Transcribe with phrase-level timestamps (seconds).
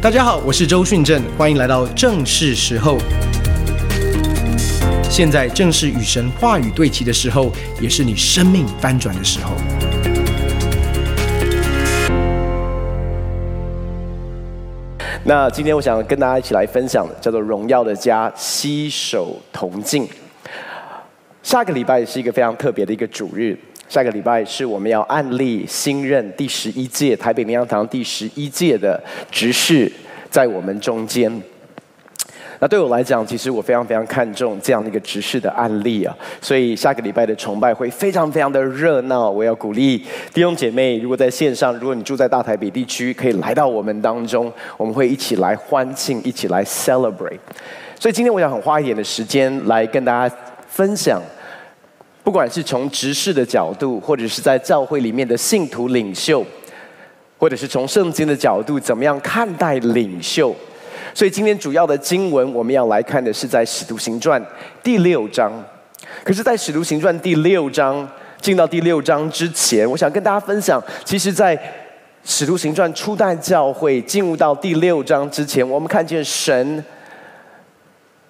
[0.00, 2.96] 大家好，我是周训正，欢迎来到正是时候。
[5.10, 9.56] 现在正是与神话语对齐的时候，也是你生命翻转的时候。
[15.24, 20.08] 那今天我想跟大家一起来分享的，叫做“荣耀的家，携手同进”。
[21.42, 23.58] 下个礼拜是一个非常特别的一个主日。
[23.88, 29.90] 下个礼拜是我们要案例新任第十一届台北灵粮堂第十一届的执事
[30.30, 31.42] 在我们中间。
[32.60, 39.30] 那对我来讲，其实我非常非常看重这样的一个执事的案例啊，所以下个礼拜的崇拜会非常非常的热闹。
[39.30, 39.96] 我要鼓励
[40.34, 47.38] 弟兄姐妹，如果在线上，如果你住在大台北地区，可以来到我们当中，我们会一起来欢庆，一起来 celebrate。
[47.98, 50.36] 所以今天我想很花一点的时间来跟大家
[50.66, 51.22] 分享。
[52.28, 56.44] 不管是从执事的角度，或者是在教会里面的信徒领袖，
[57.38, 60.54] 或者是从圣经的角度，怎么样看待领袖？
[61.14, 64.38] 所以今天主要的经文，我们要来看的是在《使徒行传》
[64.82, 65.50] 第六章。
[66.22, 68.06] 可是，在《使徒行传》第六章
[68.42, 71.56] 进到第六章之前，我想跟大家分享，其实，在
[72.24, 76.84] 《使徒行传》初代教会进入到第六章之前，我们看见神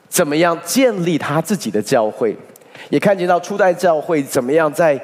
[0.08, 2.36] 怎么样建立他自己的教会。
[2.91, 5.01] 也看见到初代教会怎么样在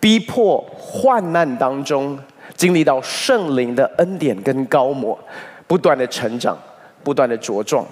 [0.00, 2.18] 逼迫患难当中，
[2.56, 5.18] 经历到圣灵的恩典跟高摩，
[5.66, 6.56] 不断的成长，
[7.02, 7.84] 不断的茁壮。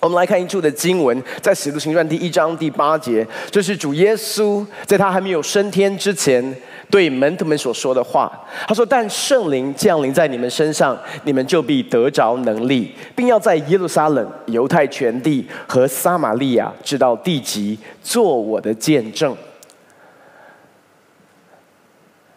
[0.00, 6.54] 我们来看一处的经文，在使徒行传第一章第八节，这是主耶稣在他还没有升天之前。
[6.90, 8.32] 对门徒们所说的话，
[8.66, 19.36] 他说：“但圣灵降临在你们身上，你们就必得着能力，并要在耶路撒冷、犹太全地和撒玛利亚直到地极，做我的见证。”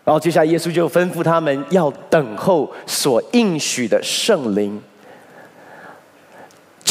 [0.04, 4.82] 然后接下来，耶稣就吩咐他们要等候所应许的圣灵。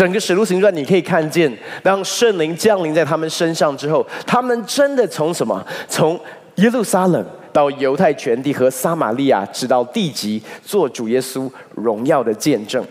[0.01, 5.63] 整个使徒行传，你可以看见，当圣灵降临在他们身上之后，他们真的从什么？
[5.91, 6.19] 从
[6.55, 7.23] 耶路撒冷。
[7.53, 12.83] 到犹太全地和撒玛利亚，直到地极，做主耶稣荣耀的见证。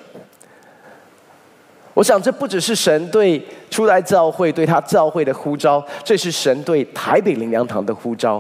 [1.96, 8.40] 我想，这不只是神对初代教会对他教会的呼召，这是神对台北灵粮堂的呼召。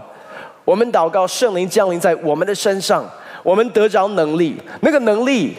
[0.63, 3.09] 我们祷告，圣灵降临在我们的身上，
[3.41, 4.56] 我们得着能力。
[4.81, 5.56] 那个能力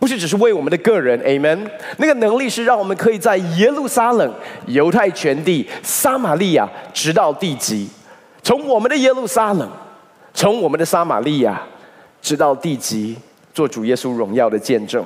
[0.00, 1.70] 不是只是为我们的个人，Amen。
[1.98, 4.34] 那个能力是让我们可以在耶路撒冷、
[4.66, 7.88] 犹太全地、撒玛利亚，直到地极，
[8.42, 9.70] 从我们的耶路撒冷。
[10.32, 11.60] 从我们的撒玛利亚
[12.22, 13.16] 直到地极，
[13.52, 15.04] 做主耶稣荣耀的见证。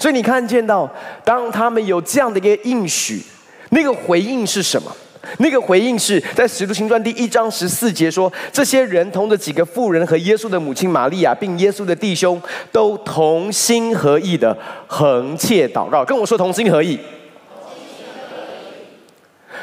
[0.00, 0.90] 所以你看见到，
[1.22, 3.22] 当他们有这样的一个应许，
[3.70, 4.90] 那个回应是什么？
[5.38, 12.40] 那个回应是在使徒行传第一章十四节说：这些人同着几个妇人和耶稣的母亲玛利亚，并耶稣的弟兄，
[12.72, 14.56] 都同心合意的
[14.86, 16.04] 恒切祷告。
[16.04, 16.98] 跟我说同心合意。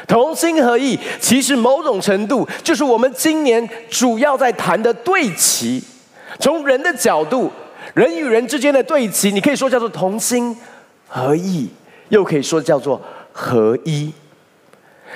[0.06, 5.82] 同心合意，其实某种程度就是我们今年主要在谈的对齐。
[6.38, 7.50] 从人的角度，
[7.94, 10.56] 人与人之间的对齐，你可以说叫做同心
[11.08, 11.68] 合意，
[12.10, 13.00] 又可以说叫做
[13.32, 14.12] 合一。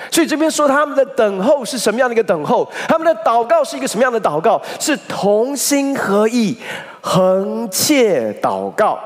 [0.09, 2.67] 所以这边说他们的等候是什么样的一个等候？
[2.87, 4.61] 他们的祷告是一个什么样的祷告？
[4.79, 6.57] 是同心合意，
[7.01, 8.97] 恒切祷告。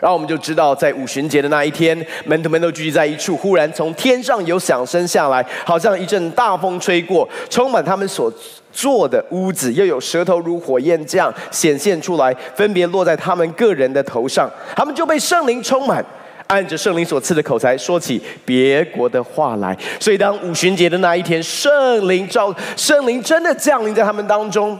[0.00, 3.36] 然后我们就知道，在五旬节的那一天，门徒们都聚集在一处。
[3.36, 8.32] 忽然从天上有响声下来，好像一阵大风吹过，充满他们所
[8.72, 9.70] 坐的屋子。
[9.74, 14.48] 又有舌头如火焰这样显现出来，分别落在他们个人的头上。
[14.74, 16.02] 他们就被圣灵充满，
[16.50, 19.76] 按着圣灵所赐的口才说起别国的话来。
[20.00, 24.76] 所以当五旬节的那一天，圣灵召圣灵真的降临在他们当中，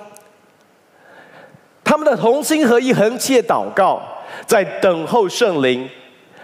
[1.84, 4.02] 他们的同心合一、恒切祷告。
[4.46, 5.88] 在等候圣灵，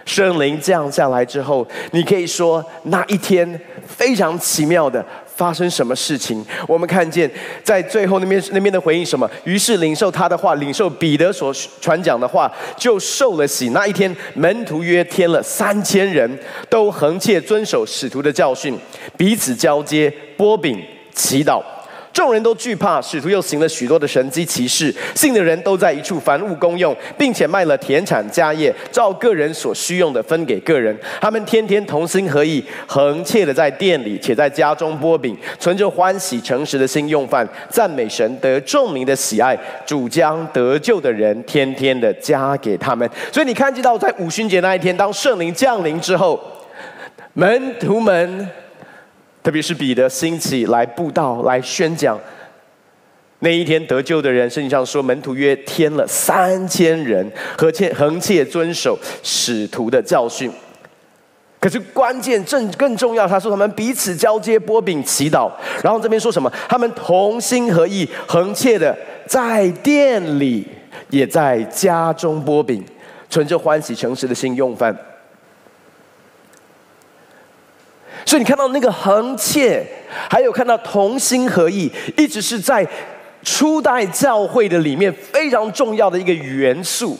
[0.05, 5.03] 圣灵降下来之后，你可以说那一天非常奇妙的
[5.37, 6.43] 发生什么事情？
[6.67, 7.29] 我们看见
[7.63, 9.29] 在最后那边那边的回应什么？
[9.43, 13.69] 于是领受他的话，领受彼得所传讲的话，就受了洗。
[13.69, 16.27] 那一天门徒约添了三千人，
[16.69, 18.75] 都恒切遵守使徒的教训，
[19.15, 20.83] 彼此交接，波饼，
[21.13, 21.61] 祈祷。
[22.17, 30.97] 众人都惧怕，使徒又行了许多的神迹奇事，信的人都在一处，凡物公用，并且卖了田产家业，照个人所需用的分给个人。
[31.21, 39.55] 他们天天同心合意，恒切的在店里，且在家中擘饼，存着欢喜诚实的心用饭，赞美神，得众民的喜爱。
[39.85, 43.07] 主将得救的人天天的加给他们。
[43.31, 46.41] 所以你看见到在五旬节那一天，当圣灵降临之后，
[47.33, 48.49] 门徒们。
[49.47, 52.19] 特别是彼得兴起来布道、来宣讲，
[53.39, 57.25] 那一天得救的人，圣经上说门徒约添了三千人，
[57.57, 60.51] 和切恒切遵守使徒的教训。
[61.61, 65.49] 可是关键正更重要，他说他们彼此交接擘饼祈祷，
[65.81, 66.51] 然后这边说什么？
[66.67, 68.93] 他们同心合意，恒切的
[69.25, 70.67] 在店里，
[71.09, 72.83] 也在家中擘饼，
[73.29, 74.93] 存着欢喜诚实的心用饭。
[78.27, 79.81] 所以你看到那个恒切，
[80.29, 82.85] 还有看到同心合意，一直是在
[83.41, 87.17] 初代教会的里面非常重要的一个元素。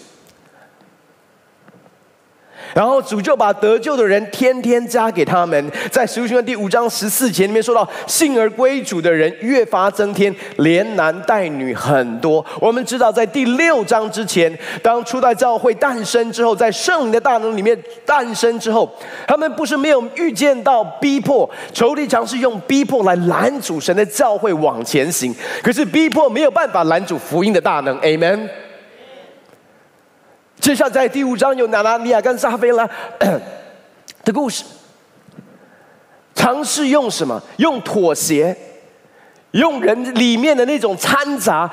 [2.77, 12.45] 然后主就把得救的人天天加给他们，在使徒行传第五章十四节里面说到，信而归主的人越发增添，连男带女很多。
[12.61, 17.75] 我们知道，在第六章之前，当初代教会诞生之后，在圣灵的大能里面
[18.05, 18.87] 诞生之后，
[19.27, 25.33] 他们不是没有预见到逼迫，仇敌尝试用逼迫来拦阻神的教会往前行，
[25.63, 27.99] 可是逼迫没有办法拦阻福音的大能。
[28.01, 28.47] Amen。
[30.67, 32.85] 接下来在第五章有拿拿尼亚跟撒非拉
[34.25, 34.65] 的 故事，
[36.35, 37.41] 尝试用什么？
[37.55, 38.53] 用妥协，
[39.51, 41.71] 用人里面的那种掺杂，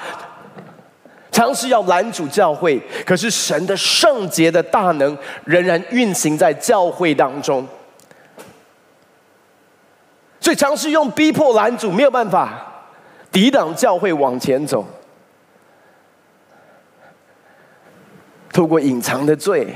[1.33, 2.81] 尝试要拦阻教会。
[3.05, 7.67] 可是神的圣洁的大能仍然运行在教会当中，
[10.39, 12.85] 所以尝试用逼迫拦阻，没有办法
[13.33, 14.87] 抵挡教会往前走。
[18.55, 19.67] 透过隐藏的罪，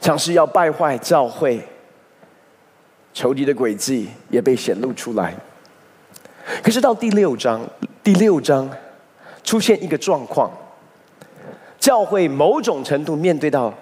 [0.00, 1.60] 尝试要败坏教会，
[3.12, 5.34] 仇敌的诡计也被显露出来。
[6.62, 7.60] 可是到第六章，
[8.04, 8.70] 第六章
[9.42, 10.48] 出现一个状况，
[11.80, 13.74] 教会某种程度面对到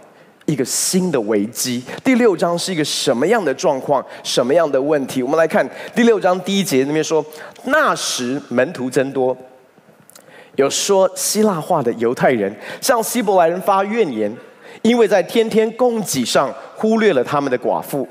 [0.47, 1.85] 一个新的危机。
[2.03, 4.03] 第六章是一个什么样的状况？
[4.23, 5.23] 什么样的问题？
[5.23, 7.23] 我们来看第六章第一节那边说：
[7.65, 9.37] 那时门徒增多。
[10.57, 14.31] 有说希腊话的犹太人向希伯来人发怨言，
[14.83, 18.07] 因为在天天供给上忽略了他们的寡妇。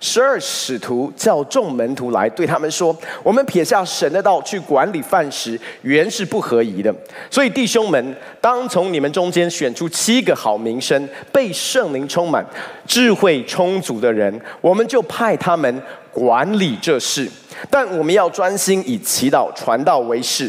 [0.00, 6.94] 十二使徒叫众门徒来，对他们说：“我们撇下神的道去管理饭食，原是不合宜的。
[7.28, 12.46] 所以弟兄们，当从你们中间选出七个好名声、被圣灵充满、
[12.86, 15.82] 智慧充足的人，我们就派他们
[16.12, 17.28] 管理这事。
[17.68, 20.48] 但我们要专心以祈祷、传道为事。”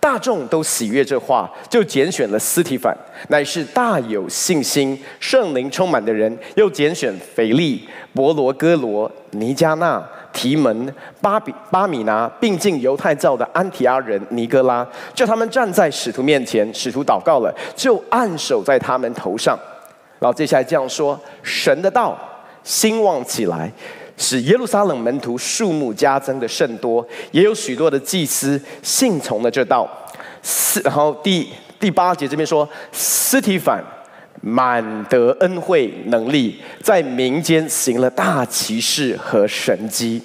[0.00, 2.96] 大众都喜悦这话，就拣选了斯提反，
[3.28, 10.02] 乃是大有信心、圣灵充满的人；又拣选腓利、伯罗哥罗、尼加纳、
[10.32, 16.72] 提门、巴比、巴米拿，并进犹太教的安提阿人尼哥拉，叫他们站在使徒面前。
[16.72, 19.58] 使徒祷告了，就按手在他们头上。
[20.18, 22.18] 然后接下来这样说：神的道
[22.64, 23.70] 兴旺起来。
[24.20, 29.88] 使耶路撒冷门徒数目加增的甚多，也有许多的祭司信从了这道。
[30.42, 31.48] 四，然后第
[31.80, 33.82] 第八节这边说，司提反
[34.42, 40.20] 满得恩惠能力，在民间行了大奇事和神迹。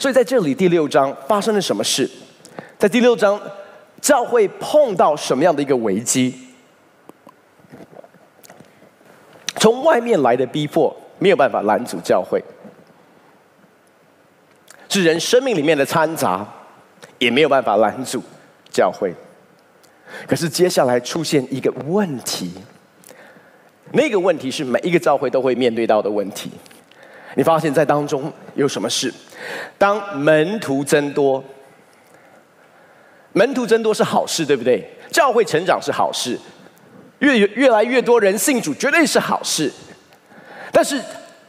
[0.00, 2.10] 所以在这里第六章发生了什么事？
[2.76, 3.40] 在第六章，
[4.00, 6.34] 教会碰到什么样的一个危机？
[9.54, 12.42] 从外面来的逼迫没有办法拦阻教会。
[14.96, 16.46] 是人生命里面的掺杂，
[17.18, 18.22] 也没有办法拦阻
[18.70, 19.14] 教会。
[20.26, 22.54] 可是接下来出现一个问题，
[23.92, 26.50] 那个问题是每一个教会都会面对到的问题。
[27.34, 29.12] 你发现在当中有什么事？
[29.76, 31.44] 当门徒增多，
[33.34, 34.90] 门徒增多是好事，对不对？
[35.10, 36.38] 教会成长是好事，
[37.18, 39.70] 越越来越多人信主，绝对是好事。
[40.72, 40.98] 但是。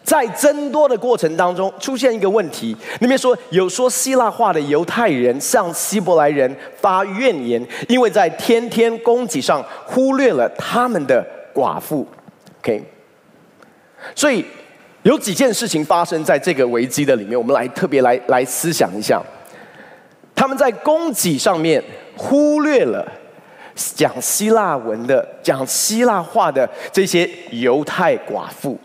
[0.08, 2.74] 在增多的过程当中，出现一个问题。
[3.02, 6.50] 那边说有说希腊话的犹太人向希伯来人
[6.80, 11.22] 发怨言，因为在天天供给上忽略了他们的
[11.54, 12.08] 寡妇。
[12.62, 12.82] OK，
[14.16, 14.46] 所以
[15.04, 19.22] 有几件事情发生在这个危机的里面，我们来特别来来思想一下。
[20.34, 21.84] 他们在供给上面
[22.16, 23.06] 忽略了
[23.76, 28.80] 讲希腊文的、讲希腊话的这些犹太寡妇。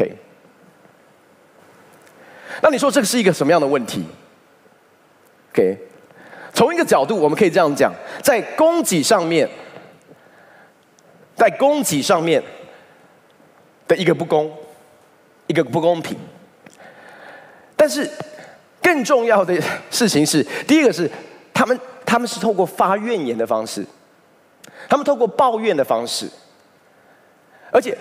[0.00, 0.16] OK，
[2.62, 4.02] 那你说这个是一个什么样的问题
[5.52, 5.78] ？OK，
[6.54, 7.92] 从一个角度，我们可以这样讲，
[8.22, 9.46] 在供给上面，
[11.36, 12.42] 在供给上面
[13.86, 14.50] 的一个不公，
[15.48, 16.16] 一个不公平。
[17.76, 18.10] 但是
[18.80, 19.54] 更重要的
[19.90, 21.10] 事情是，第一个是
[21.52, 23.84] 他们他们是透过发怨言的方式，
[24.88, 26.26] 他们透过抱怨的方式，
[27.70, 27.94] 而且。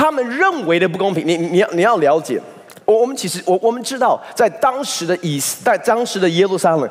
[0.00, 2.40] 他们认为的不公平，你你要你要了解，
[2.86, 6.88] 我我们其实我我们知道，在当时的以在当时的耶路撒冷，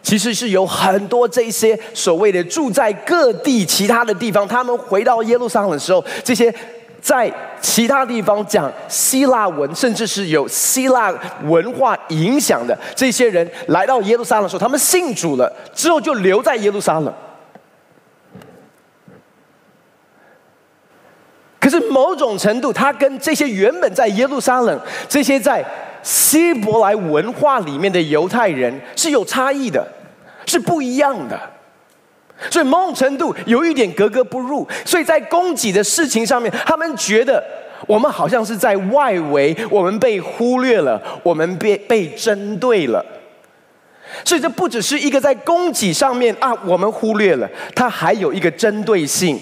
[0.00, 6.54] 其实是有很多这些所谓的住在各地其他的地方，他们回到耶路撒冷的时候，这些
[7.00, 7.28] 在
[7.60, 11.12] 其他地方讲希腊文，甚至是有希腊
[11.46, 17.12] 文化影响的这些人来到耶路撒冷的时候，他们信主了之后就留在耶路撒冷。
[21.62, 25.64] 可是某种程度，他跟这些原本在耶路撒冷、这些在
[26.02, 29.86] 希伯来文化里面的犹太人是有差异的，
[30.44, 31.38] 是不一样的。
[32.50, 34.66] 所以某种程度有一点格格不入。
[34.84, 37.40] 所以在供给的事情上面，他们觉得
[37.86, 43.06] 我们好像是在外围，我们被忽略了，我们被被针对了。
[44.24, 49.38] 所以这不只是一个在供给上面啊，我们忽略了，它还有一个针对性。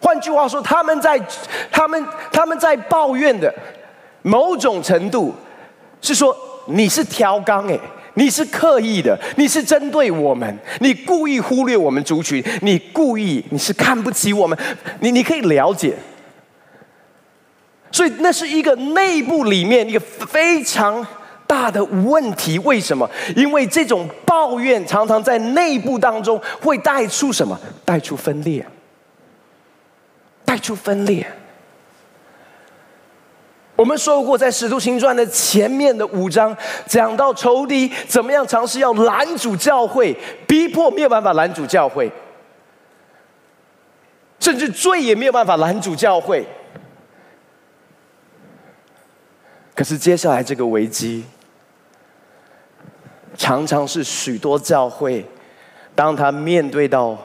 [0.00, 1.20] 换句话说，他们在
[1.70, 3.52] 他们他们在抱怨的
[4.22, 5.34] 某种程度
[6.00, 6.36] 是说，
[6.66, 7.78] 你是挑缸诶，
[8.14, 14.56] 你是刻意的，你是针对我们，你故意忽略我们族群，你故意你是看不起我们，
[15.00, 15.96] 你你可以了解。
[17.90, 21.04] 所以那是一个内部里面一个非常
[21.46, 22.58] 大的问题。
[22.60, 23.08] 为什么？
[23.34, 27.58] 因为这种抱怨常常在内部当中会带出什么？
[27.84, 28.64] 带出分裂。
[30.48, 31.30] 带出分裂。
[33.76, 42.10] 我们说过，在《使徒行传》的前面的五章，讲到仇敌怎么样尝试要拦阻教会，逼迫没有办法拦阻教会，
[44.40, 46.46] 甚至罪也没有办法拦阻教会。
[49.74, 51.26] 可是接下来这个危机，
[53.36, 55.26] 常常是许多教会，
[55.94, 57.18] 当他面对到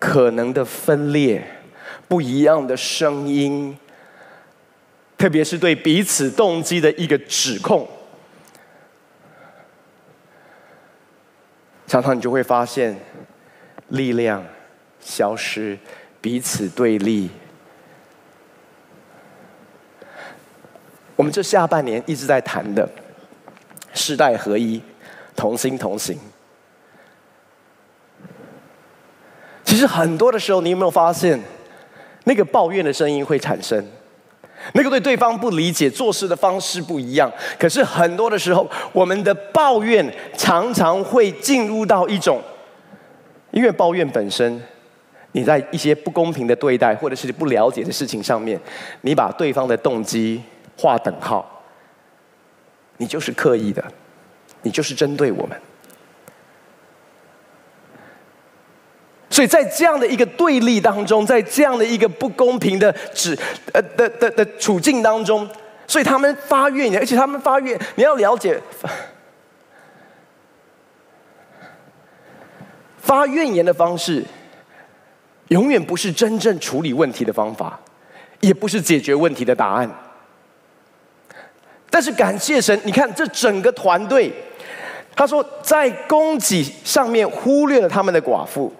[0.00, 1.46] 可能的分裂。
[2.10, 3.78] 不一样的声音，
[5.16, 7.86] 特别是对彼此动机的一个指控，
[11.86, 12.98] 常常你就会发现
[13.90, 14.44] 力量
[14.98, 15.78] 消失，
[16.20, 17.30] 彼此对立。
[21.14, 22.90] 我们这下半年一直在谈的
[23.94, 24.82] 世代合一、
[25.36, 26.18] 同心同行，
[29.62, 31.40] 其实很多的时候，你有没有发现？
[32.30, 33.84] 那个抱怨的声音会产生，
[34.74, 37.28] 那个对对方不理解、做事的方式不一样。
[37.58, 42.40] 可是很多的时候，我们的抱怨常常会进入到一种，
[43.50, 44.62] 因为抱怨本身，
[45.32, 48.56] 你在一些不公平的对待或者是不了解的事情上面，
[49.00, 50.40] 你把对方的动机
[50.78, 51.64] 划等号，
[52.98, 53.84] 你就是刻意的，
[54.62, 55.60] 你就是针对我们。
[59.40, 63.34] 所以在这样的一个对立当中，在这样的一个不公平的指
[63.72, 65.48] 呃的的的处境当中，
[65.86, 68.60] 所以他们发怨言，而且他们发怨，你要了解，
[72.98, 74.22] 发怨言的方式，
[75.48, 77.80] 永远不是真正处理问题的方法，
[78.40, 79.90] 也不是解决问题的答案。
[81.88, 84.30] 但是感谢神，你看这整个团队，
[85.16, 88.70] 他说在供给上面忽略了他们的寡妇。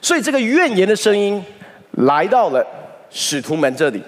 [0.00, 1.44] 所以，这个怨言的声音
[1.92, 2.66] 来到了
[3.10, 4.02] 使徒们这里，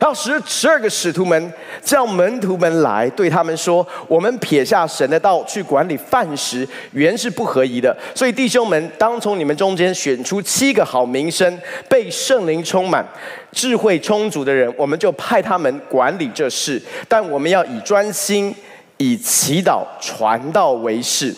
[0.00, 7.96] 然后十十二个使徒们叫门徒们来，对他们说：“我们撇下神的道去管理饭食，原是不合宜的。
[8.14, 13.06] 所以弟兄们，当从你们中间选出七个好名声、被圣灵充满、
[13.52, 16.80] 智慧充足的人，我们就派他们管理这事。
[17.08, 18.54] 但我们要以专心、
[18.96, 21.34] 以祈祷、传道为事。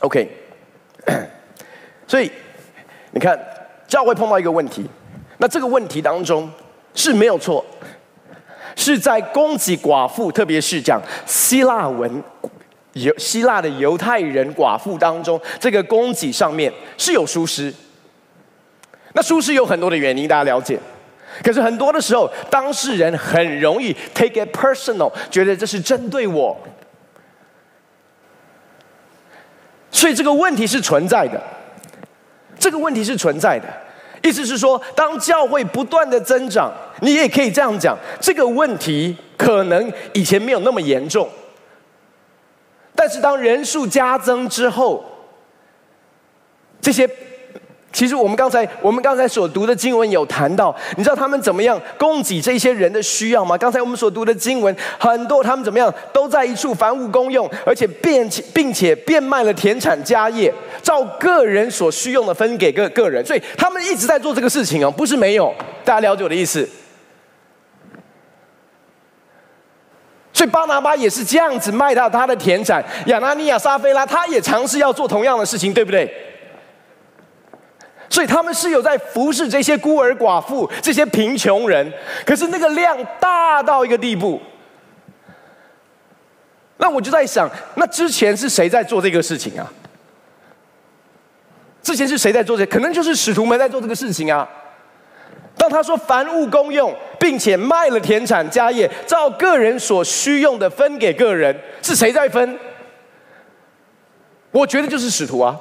[0.00, 0.28] ”OK，
[2.06, 2.30] 所以。
[3.16, 3.34] 你看，
[3.88, 4.86] 教会碰到一个问题，
[5.38, 6.50] 那这个问题当中
[6.94, 7.64] 是没有错，
[8.76, 12.22] 是在供给寡妇，特别是讲希腊文、
[12.92, 17.72] 犹希腊的犹太人寡妇当中，这个供给上面是有疏失。
[19.14, 20.78] 那疏失有很多的原因，大家了解。
[21.42, 26.54] 可是很多的时候，当事人很容易 take it personal，觉得这是针对我，
[29.90, 31.42] 所以这个问题是存在的。
[32.66, 33.68] 这个问题是存在的，
[34.24, 36.68] 意思是说，当教会不断的增长，
[37.00, 41.28] 你也可以这样讲，这个问题可能以前没有那么严重，
[42.92, 45.04] 但是当人数加增之后，
[46.80, 47.08] 这些。
[47.96, 53.56] 其实我们刚才我们刚才所读的经文有谈到，你知道他们怎么样供给这些人的需要吗？
[53.56, 65.50] 刚才我们所读的经文很多，他们怎么样都在一处凡物公用，而且变并且变卖了田产家业，照个人所需用的分给各个人，所以他们一直在做这个事情哦，不是没有，
[65.82, 66.68] 大家了解我的意思。
[70.34, 72.84] 所以巴拿巴也是这样子卖到他的田产。
[73.06, 76.12] 亚拿尼亚、撒非拉，他也尝试要做同样的事情，对不对？
[78.08, 81.92] 所以他们是有在服侍这些孤儿寡妇、这些贫穷人，
[82.24, 84.40] 可是那个量大到一个地步。
[86.78, 89.72] 那我就在想，那之前是谁在做这个事情啊？
[91.82, 92.66] 之前是谁在做这？
[92.66, 94.48] 可能就是使徒们在做这个事情啊。
[95.56, 102.58] 当他说凡物公用，并且卖了田产家业，照个人所需用的分给个人，是谁在分？
[104.50, 105.58] 我觉得就是使徒啊。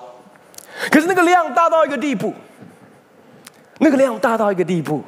[0.92, 2.34] 可是那个量大到一个地步，
[3.80, 5.04] 那个量大到一个地步，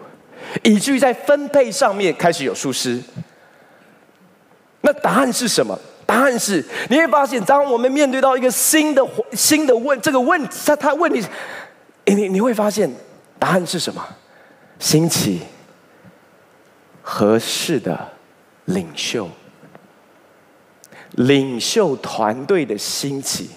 [0.63, 3.01] 以至于在分配上面开始有疏失。
[4.81, 5.77] 那答案是什么？
[6.05, 11.25] 答案是你会发现，当我们面对到一个新的新的问这个问题，他他问题，
[12.05, 12.89] 你你会发现
[13.37, 14.01] 答案是什么？
[14.79, 15.41] 兴起
[17.01, 18.09] 合适的
[18.65, 19.29] 领袖，
[21.11, 23.49] 领袖团队的兴起。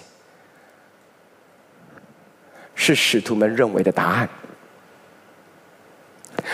[2.81, 4.27] 是使徒们认为的答案。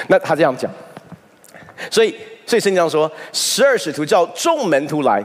[0.10, 0.70] 那他这样讲，
[1.90, 2.14] 所以
[2.46, 5.24] 所以圣经上说，十二使徒叫众门徒来，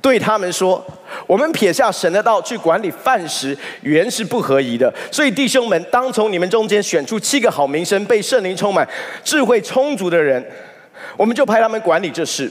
[0.00, 0.82] 对他们说
[1.28, 4.90] ：“我们撇下神的道去管理饭食，原是不合宜的。
[5.12, 8.88] 所以弟兄们，当从你们中间选出七个好名声、被圣灵充满、
[9.22, 10.42] 智慧充足的人，
[11.18, 12.50] 我们就派他们管理这事。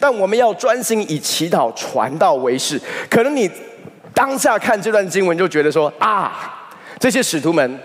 [0.00, 2.80] 但我们要专心以祈祷传道为事。
[3.10, 3.50] 可能你
[4.14, 6.54] 当下看这段经文，就觉得说啊。”
[6.98, 7.78] 这些使徒们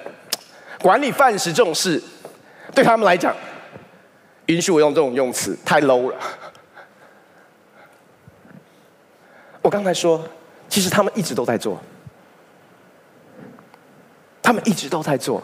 [0.80, 2.01] 管理饭食这种事，
[2.74, 3.36] 对他们来讲，
[4.46, 6.18] 允许我用这种用词太 low 了。
[9.62, 10.24] 我刚才说，
[10.68, 11.80] 其实他们一直都在做，
[14.41, 15.44] 他们一直都在做。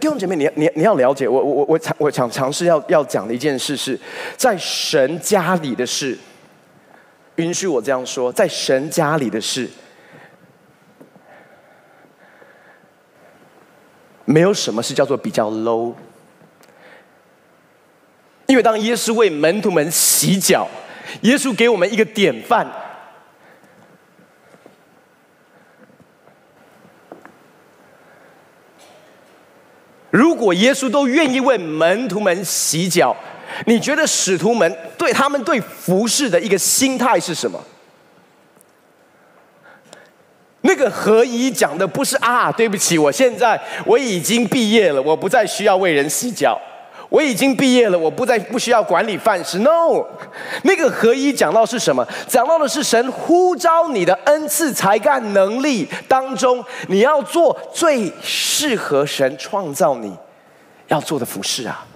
[0.00, 3.98] 弟兄姐妹，你你你要了解，我我我我我想尝试要要讲的一件事是，
[4.36, 6.18] 在神家里的事。
[7.38, 9.68] 允许我这样说，在神家里的事，
[14.24, 15.94] 没有什么是叫做比较 low。
[18.46, 20.66] 因为当耶稣为门徒们洗脚，
[21.22, 22.66] 耶稣给我们一个典范。
[30.10, 33.14] 如果耶稣都愿意为门徒们洗脚，
[33.66, 37.58] 你觉得使徒们对他们对服侍的一个心态是什么？
[40.62, 46.58] 那个合一讲的不是啊，对不起，我现在我已经毕业了，我不再需要为人洗脚。
[47.10, 49.60] 我已经毕业了，我不再不需要管理饭食。
[49.60, 50.04] No，
[50.64, 52.06] 那个合一讲到是什么？
[52.26, 60.14] 讲到的是神呼召你的恩赐、才干、能力当中，你要做最适合神创造你
[60.88, 61.86] 要做的服侍啊。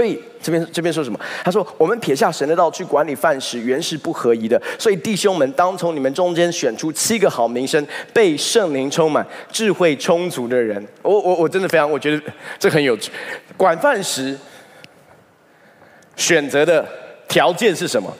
[0.00, 1.20] 所以这边这边说什么？
[1.44, 4.58] 他说：“我们撇下神的道去管理饭食，原是不合宜的。
[4.78, 10.82] 所以弟兄们，当从你们中间选出七个好名声、被圣灵充满、智慧充足的人。
[11.02, 12.22] 我”我我真的非常，我觉得
[12.58, 13.12] 这很有趣。
[13.58, 14.34] 管饭食
[16.16, 16.88] 选择的
[17.28, 18.10] 条件是什么？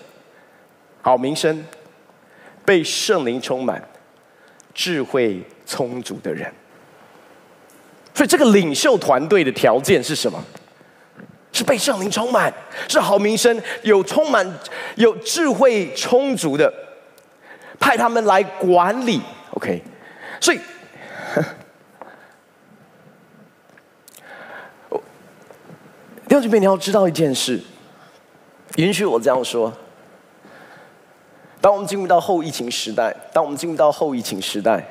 [1.00, 1.64] 好名声、
[2.62, 3.82] 被圣灵充满、
[4.74, 6.52] 智慧充足的人。
[8.12, 10.44] 所以这个领袖团队的条件是什么？
[11.52, 12.52] 是被圣灵充满，
[12.88, 14.58] 是好名声，有充满
[14.94, 16.72] 有智慧充足的，
[17.78, 19.20] 派他们来管理。
[19.52, 19.82] OK，
[20.40, 20.58] 所以，
[26.28, 27.60] 弟兄姐妹，你要知道一件事，
[28.76, 29.72] 允许我这样说：
[31.60, 34.86] 当我们进入到后疫情时代，当我们进入到后疫情时代，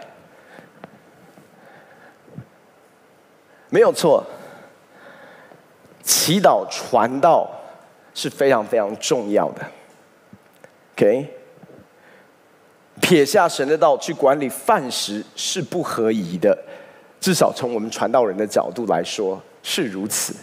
[3.70, 4.26] 没有错。
[6.10, 7.48] 祈祷传道
[8.16, 9.62] 是非常非常重要的
[10.96, 11.30] ，OK？
[13.00, 16.58] 撇下神的道去管理饭食是不合宜的，
[17.22, 20.34] 至少从我们传道人的角度来说是如此。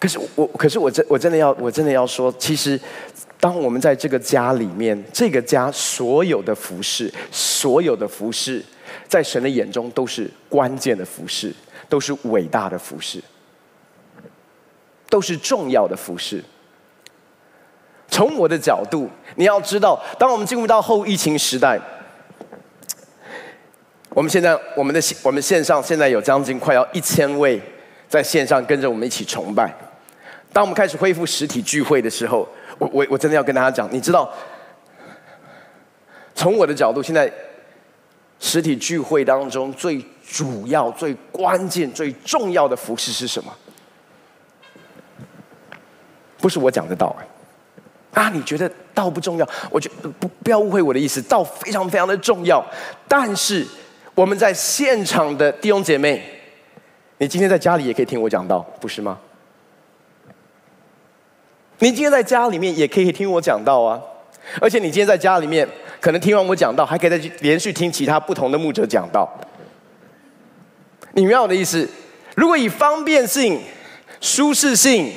[0.00, 2.78] 可是我，可是我真我真的要我真的要说，其实
[3.38, 8.60] 当我们在这个家里面，这个家所有的服饰，所有的服饰，
[9.06, 11.54] 在神的眼中都是关键的服饰，
[11.88, 13.22] 都是伟大的服饰。
[15.10, 16.42] 都是重要的服事。
[18.08, 21.78] 从我的角度，你要知道，当我们进入到后疫情时代，
[24.10, 27.60] 我们现在我们的我们线上现在有将近快要一千位
[28.08, 29.72] 在线上跟着我们一起崇拜。
[30.52, 34.28] 当我们开始恢复实体聚会的时候，我我我真的要跟大家讲，你知道，
[36.34, 37.32] 从我的角度，现在
[38.40, 43.56] 实体聚会当中最主要、最关键、最重要的服事是什么？
[46.40, 47.14] 不是我讲的道
[48.12, 48.28] 啊！
[48.30, 49.48] 你觉得道不重要？
[49.70, 52.64] 我觉得不不要误会我的意思，道非常非常的重要。
[53.06, 53.66] 但是
[54.14, 56.22] 我们在现场的弟兄姐妹，
[57.18, 59.18] 你今天在家里也可以听我讲道，不是吗？
[61.78, 64.00] 你今天在家里面也可以听我讲道啊！
[64.60, 65.66] 而且你今天在家里面，
[66.00, 69.30] 可能听完我讲道，还可以再去连续听其他不同的牧者讲道。
[71.12, 71.88] 你明白我的意思？
[72.34, 73.60] 如果以方便性、
[74.20, 75.12] 舒适性，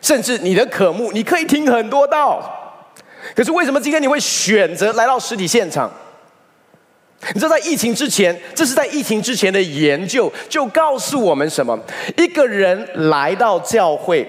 [0.00, 2.42] 甚至你的渴慕，你可以听很多道。
[3.34, 5.90] 可是为什么今天你会选择来到实体现场？
[7.32, 11.78] 你知道，在疫情之前，这是在疫情之前的研究，就告诉我们什么？
[12.18, 14.28] 一个人来到教会，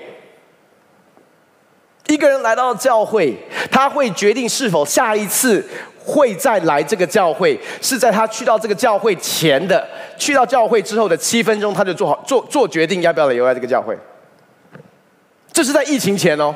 [2.08, 3.36] 一个人来到教会，
[3.70, 5.62] 他会决定是否下一次
[6.00, 9.86] 会再来这个教会，是在他去到这个教会前的，
[10.18, 13.98] 去到教会之后的七分钟，他就做好做做决定，要不要留在这个教会。
[15.56, 16.54] 这是在疫情前哦，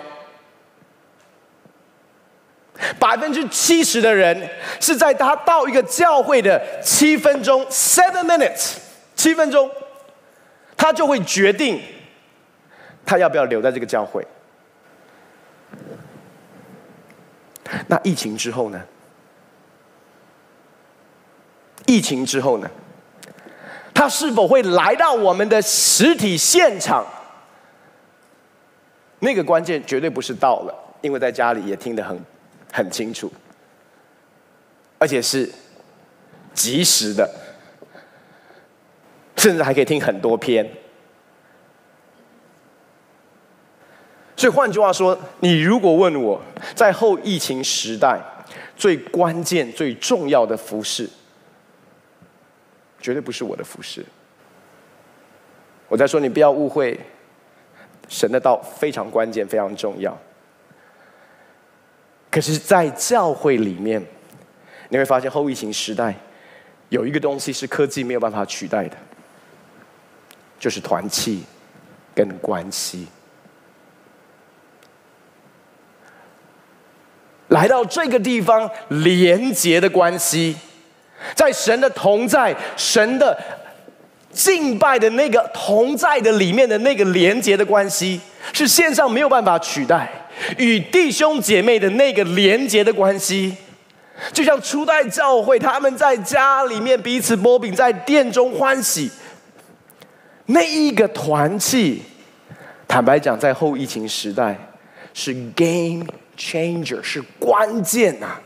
[3.00, 4.50] 百分之七十的人
[4.82, 8.74] 是在他到一个教会的七分钟 （seven minutes），
[9.16, 9.72] 七分钟，
[10.76, 11.82] 他就会决定
[13.06, 14.28] 他要不要留在这个教会。
[17.88, 18.82] 那疫情之后呢？
[21.86, 22.70] 疫情之后呢？
[23.94, 27.08] 他是否会来到我们的实体现场？
[29.20, 32.18] 那个关键绝对不是到了，因为在家里也听得很
[32.72, 33.30] 很清楚，
[34.98, 35.52] 而且是
[36.54, 37.30] 及时的，
[39.36, 40.66] 甚至还可以听很多篇。
[44.38, 46.42] 所以换句话说，你如果问我
[46.74, 48.18] 在后疫情时代
[48.78, 51.10] 最关键、最重要的服饰，
[53.02, 54.06] 绝对不是我的服饰。
[55.90, 56.98] 我在说，你不要误会。
[58.10, 60.18] 神的道非常关键，非常重要。
[62.32, 64.04] 可是，在教会里面，
[64.90, 66.14] 你会发现后疫情时代
[66.90, 68.98] 有一个东西是科技没有办法取代的，
[70.60, 71.44] 就是团契
[72.14, 73.08] 跟关系。
[77.50, 80.58] 来到这个地方，连结的关系，
[81.36, 83.59] 在神的同在，神的。
[84.32, 88.22] 敬拜的那个同在的里面的那个连接的关系，
[88.54, 90.10] 是线上没有办法取代。
[90.58, 93.54] 与弟兄姐妹的那个连接的关系，
[94.32, 99.12] 就像初代教会，他们在家里面彼此擘饼，在殿中欢喜。
[100.46, 102.02] 那一个团契，
[102.88, 104.56] 坦白讲，在后疫情时代
[105.14, 106.06] 是 game
[106.38, 108.42] changer，是关键呐、啊。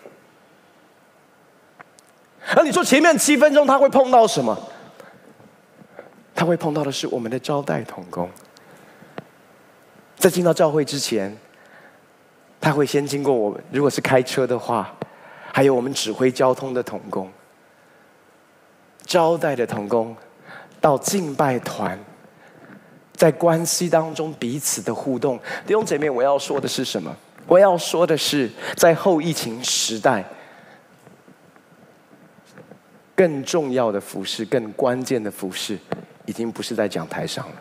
[2.56, 4.58] 而你说前面七分钟他会碰到什么？
[6.36, 8.30] 他会碰到的是我们的招待童工，
[10.18, 11.38] 在进到教会之前，
[12.60, 13.64] 他会先经过我们。
[13.72, 14.94] 如果是开车的话，
[15.52, 17.32] 还有我们指挥交通的童工，
[19.06, 20.16] 招待的童工，
[20.82, 21.98] 到敬拜团，
[23.14, 25.40] 在关系当中彼此的互动。
[25.68, 27.16] 弟兄姐妹，我要说的是什么？
[27.46, 30.26] 我要说的是，在后疫情时代，
[33.14, 35.78] 更重要的服事，更关键的服事。
[36.26, 37.56] 已经不是在讲台上了，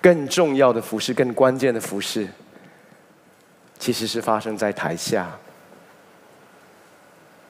[0.00, 2.28] 更重要的服事，更关键的服事，
[3.78, 5.36] 其实是发生在台下，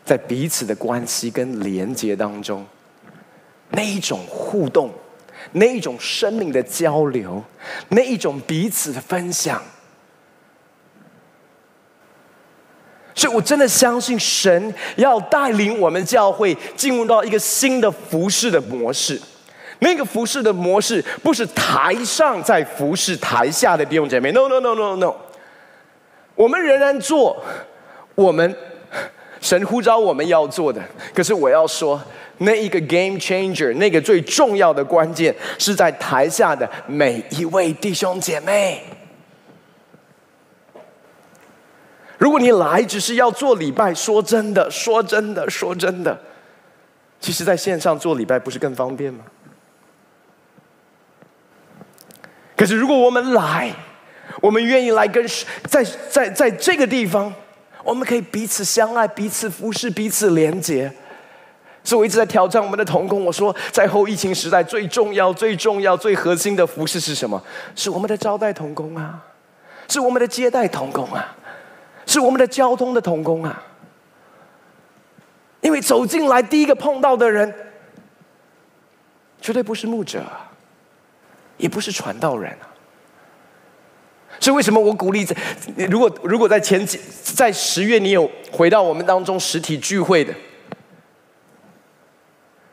[0.05, 2.67] 在彼此的关系跟连接当中，
[3.71, 4.91] 那一种互动，
[5.53, 7.45] 那一种生命的交流，
[7.89, 9.63] 那一种彼此的分享，
[13.15, 19.21] 所以我真的相信神要带领我们教会进入到一个新的服事的模式。
[19.83, 25.13] 那个服事的模式不是台上在服侍台下的弟兄姐妹，no no no no no，
[26.37, 27.37] 我们仍然做
[28.15, 28.57] 我们
[29.41, 30.81] 神呼召我们要做的。
[31.13, 32.01] 可是我要说，
[32.39, 38.85] 那一个 game changer，那个最重要的关键是在台下的每一位弟兄姐妹。
[42.19, 46.17] 如果你来只是要做礼拜，说真的，说真的，说真的，
[47.19, 49.25] 其实在线上做礼拜不是更方便吗？
[52.63, 53.75] 可是，如果我们来，
[54.41, 55.27] 我们愿意来跟
[55.65, 57.35] 在在在这个地方，
[57.83, 60.89] 我们可以彼此相爱、彼此服侍、彼此连结。
[61.83, 63.25] 所以我一直在挑战我们的同工。
[63.25, 67.43] 我说，在后疫情时代，最重要、最重要、最核心的服侍是什么？
[67.75, 69.21] 是我们的招待同工啊，
[69.89, 71.35] 是我们的接待同工啊，
[72.07, 73.61] 是我们的交通的同工啊。
[75.63, 77.53] 因为走进来第一个碰到的人，
[79.41, 80.23] 绝对不是牧者，
[81.63, 82.69] 也不是传道人啊。
[84.41, 85.37] 所以为什么我鼓励在，
[85.89, 90.35] 如果如果在前几在十月你有回到我们当中实体聚会的，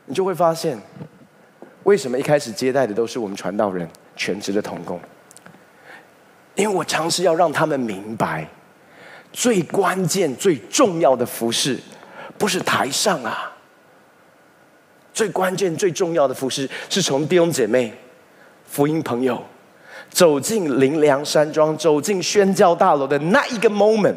[0.06, 0.76] 你就会发现，
[1.84, 5.00] 为什么一开始接待的都是我们传道人全职的同工？
[6.56, 8.48] 因为我尝试要让他们明白，
[9.32, 11.78] 最关键、最重要的服事，
[12.36, 13.52] 不是台上啊。
[15.12, 17.92] 最关键、最重要的服事，是从弟兄姐妹、
[18.70, 19.42] 福音朋友。
[20.08, 24.16] 走进灵粮山庄，走进宣教大楼的那一个 moment，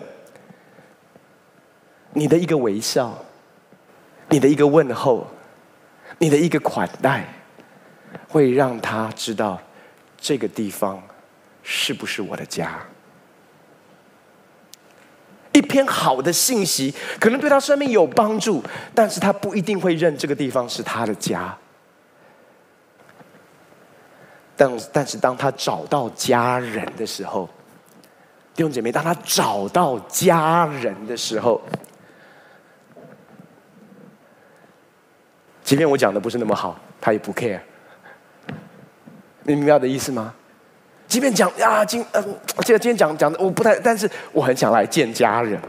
[2.14, 3.16] 你的一个微笑，
[4.30, 5.28] 你的一个问候，
[6.18, 7.28] 你的一个款待，
[8.28, 9.62] 会让他知道
[10.18, 11.02] 这个地方
[11.62, 12.80] 是不是我的家。
[15.52, 18.64] 一篇好的信息可能对他生命有帮助，
[18.96, 21.56] 但是他不一定会认这个地方是他的家。
[24.56, 27.50] 但但是当他找到家人的时候，
[28.54, 31.60] 弟兄姐妹，当他找到家人的时候，
[35.64, 37.60] 即便我讲的不是那么好，他也不 care。
[39.42, 40.34] 你明白我的意思吗？
[41.08, 45.60] 即便讲啊，今嗯，这个今天讲讲的我不太，但是我很想来见家人，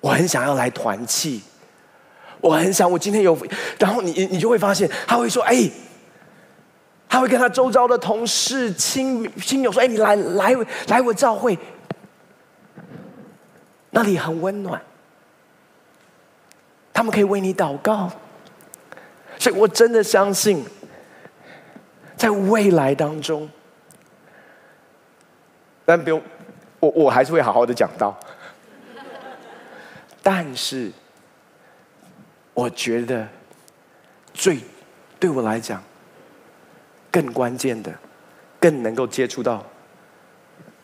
[0.00, 1.42] 我很想要来团契，
[2.42, 3.36] 我很想我今天有，
[3.78, 5.70] 然后你你就会发现他会说，哎。
[7.08, 10.56] 他会跟他周遭的同事、亲亲友说：“哎，你来来
[10.88, 11.58] 来我教会，
[13.90, 14.82] 那里很温暖，
[16.92, 18.10] 他们可以为你祷告。”
[19.38, 20.64] 所以我真的相信，
[22.16, 23.48] 在未来当中，
[25.84, 26.22] 但不用，
[26.80, 28.18] 我我还是会好好的讲道。
[30.22, 30.90] 但是，
[32.54, 33.28] 我觉得
[34.34, 34.58] 最
[35.20, 35.82] 对我来讲。
[37.16, 37.90] 更关键的，
[38.60, 39.64] 更能够接触到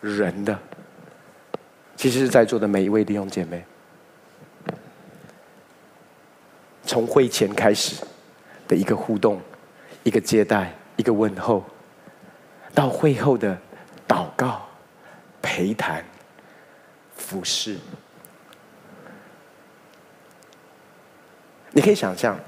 [0.00, 0.58] 人的，
[1.94, 3.62] 其实是在座的每一位弟兄姐妹。
[6.84, 8.02] 从会前开始
[8.66, 9.42] 的一个互动、
[10.04, 11.62] 一个接待、一个问候，
[12.72, 13.54] 到会后的
[14.08, 14.62] 祷告、
[15.42, 16.02] 陪谈、
[17.14, 17.76] 服侍，
[21.72, 22.38] 你可以想象，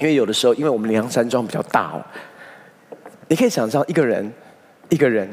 [0.00, 2.04] 因为有的时候，因为我们梁山庄比较大哦。
[3.30, 4.28] 你可以想象一个人，
[4.88, 5.30] 一个人，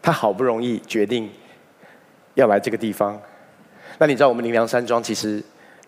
[0.00, 1.28] 他好不容易决定
[2.34, 3.20] 要来这个地方。
[3.98, 5.42] 那你知道我们灵粮山庄其实，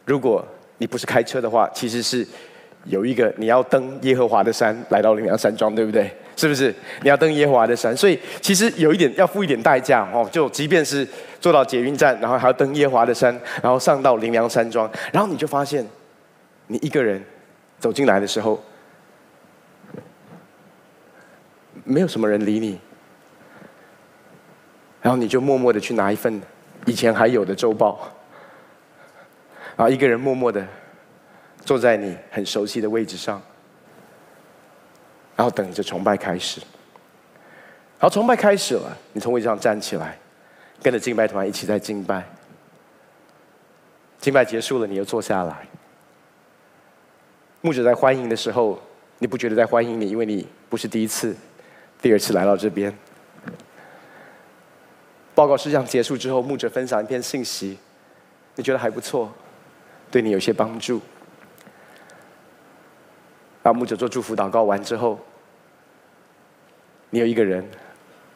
[0.04, 0.44] 如果
[0.78, 2.26] 你不是开车的话，其实是
[2.86, 6.12] 有一个你要登耶和华的山来到灵粮山庄，对不对？
[6.34, 6.74] 是不是？
[7.02, 10.28] 你要登耶和华的山，所以其实有一点要付一点代价哦。
[10.32, 11.06] 就即便是
[11.40, 15.86] 坐到捷运站，然后还要登耶和华的山，然后上到灵粮山庄，然后你就发现，
[16.66, 17.24] 你一个人
[17.78, 18.60] 走进来的时候。
[21.88, 22.78] 没有什么人理你，
[25.00, 26.38] 然后你就默默的去拿一份
[26.84, 28.12] 以前还有的周报，
[29.74, 30.68] 然后一个人默默的
[31.64, 33.40] 坐在你很熟悉的位置上，
[35.34, 36.60] 然后等着崇拜开始。
[37.98, 40.18] 然后崇拜开始了，你从位置上站起来，
[40.82, 42.22] 跟着敬拜团一起在敬拜。
[44.18, 45.66] 敬拜结束了，你又坐下来。
[47.62, 48.78] 牧者在欢迎的时候，
[49.18, 51.34] 你不觉得在欢迎你，因为你不是第一次。
[52.00, 52.96] 第二次来到这边，
[55.34, 57.76] 报告事项结束之后，牧者分享一篇信息，
[58.54, 59.32] 你觉得还不错，
[60.10, 61.00] 对你有些帮助。
[63.62, 65.18] 然后牧者做祝福祷告完之后，
[67.10, 67.68] 你有一个人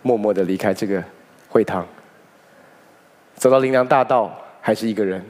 [0.02, 1.02] 默默的离开这个
[1.48, 1.86] 会堂，
[3.36, 5.24] 走到灵粮大道还是一个人，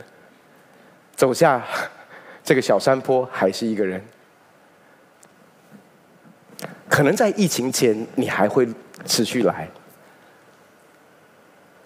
[1.14, 1.62] 走下
[2.42, 4.02] 这个小山坡还是一个人。
[6.92, 8.68] 可能在疫情前，你还会
[9.06, 9.66] 持续来。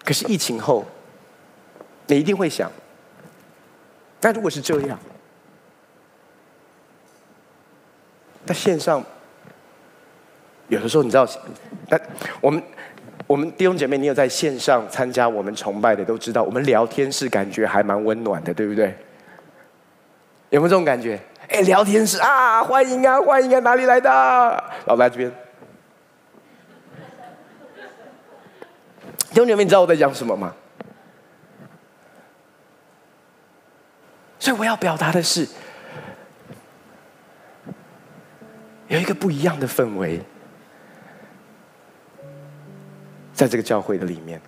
[0.03, 0.85] 可是疫情后，
[2.07, 2.69] 你一定会想：
[4.19, 4.99] 那如果是这样，
[8.45, 9.01] 那线上，
[10.67, 11.25] 有的时候你知道，
[11.87, 11.97] 那
[12.41, 12.61] 我们
[13.27, 18.93] 我们弟兄姐妹，你有在线上参加我们崇拜的，都知道，我们聊天是感觉还蛮温暖的，对不对？
[20.49, 21.17] 有没有这种感觉？
[21.49, 24.09] 哎，聊天室啊，欢迎啊，欢迎啊，哪里来的？
[24.85, 25.31] 老来这边。
[29.31, 30.53] 兄弟们，你知道我在讲什么吗？
[34.39, 35.47] 所以我要表达的是，
[38.87, 40.21] 有一个不一样的氛围，
[43.33, 44.41] 在这个教会的里面，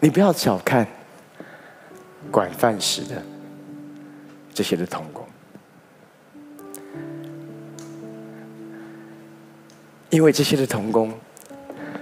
[0.00, 0.86] 你不要小看
[2.30, 3.22] 管饭食的
[4.52, 5.26] 这些的童工，
[10.10, 11.12] 因为这些的童工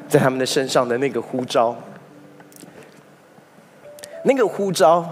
[0.08, 1.76] 在他们的身上的那个呼召，
[4.24, 5.08] 那个呼召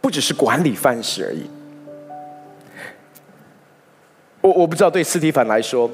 [0.00, 1.50] 不只是管理饭食而已。
[4.40, 5.90] 我我不知道对斯蒂凡来说，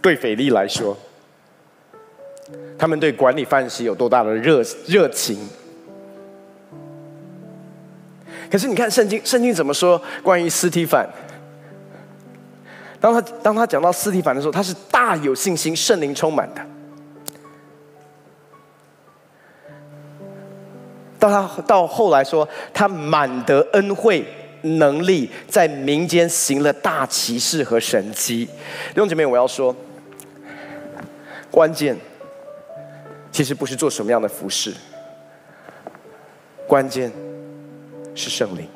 [0.00, 0.96] 对腓利来说，
[2.78, 5.38] 他们对管理范式有多大的热热情？
[8.50, 11.08] 可是你看圣经，圣经怎么说关于斯提反？
[13.00, 16.64] 当他当他讲到斯提反的时候，他是大有信心，圣灵充满的。
[21.18, 24.24] 到他到后来说，他满得恩惠。
[24.62, 29.72] 能力在民间行了大奇事和神迹，弟兄姐妹，我要说，
[31.52, 31.96] 关键
[33.36, 34.72] 其实不是做什么样的服事，
[36.66, 37.12] 关键
[38.14, 38.66] 是圣灵，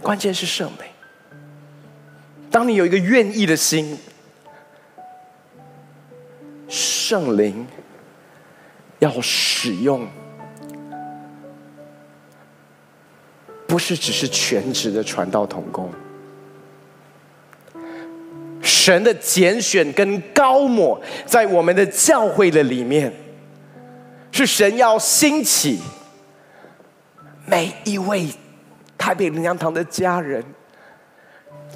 [0.00, 0.86] 关键是圣灵。
[2.52, 3.98] 当你有一个愿意的心，
[6.68, 7.66] 圣灵
[9.00, 10.06] 要使用。
[13.66, 15.92] 不是只是全职的传道同工，
[18.70, 23.12] 神的拣选跟高抹在我们的教会的里面，
[24.30, 25.80] 是神要兴起
[27.46, 28.28] 每一位
[28.96, 30.42] 台北灵粮堂的家人，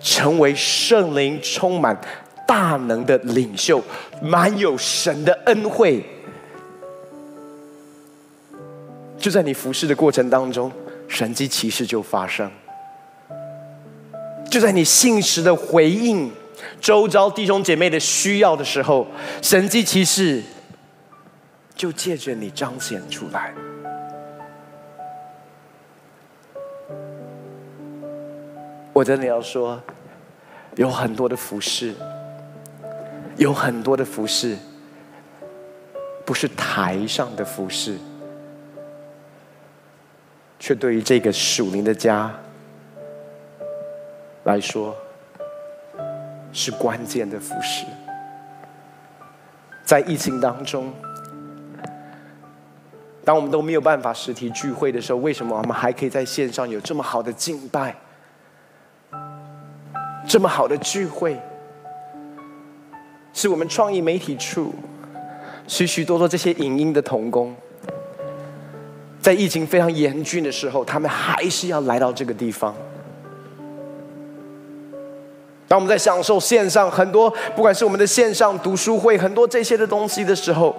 [0.00, 2.00] 成为圣灵充满
[2.46, 3.82] 大能的领袖，
[4.22, 6.04] 满有神的恩惠，
[9.18, 10.70] 就在你服侍的过程当中。
[11.06, 12.50] 神迹奇事就发生，
[14.50, 16.32] 就在你信实的回应
[16.80, 19.06] 周遭弟兄姐妹的需要的时候，
[19.42, 20.42] 神迹奇事
[21.74, 23.54] 就借着你彰显出来。
[28.92, 29.80] 我真的要说，
[30.76, 31.92] 有很多的服饰，
[33.36, 34.56] 有很多的服饰，
[36.24, 37.98] 不是台上的服饰。
[40.60, 42.32] 却对于这个属灵的家
[44.44, 44.96] 来说，
[46.54, 47.84] 是关键的服事。
[49.84, 50.90] 在疫情当中，
[53.22, 57.94] 当我们都没有办法实体聚会的时候，为什么我们还可以在线上有这么好的敬拜，
[60.26, 61.38] 这么好的聚会？
[63.34, 64.72] 是我们创意媒体处
[65.66, 67.54] 许许多多这些影音的同工。
[69.20, 72.74] 在疫情非常严峻的时候，他们还是要来到这个地方。
[75.66, 80.74] 当我们在享受线上很多，不管是我们的线上读书会，很多这些的东西的时候，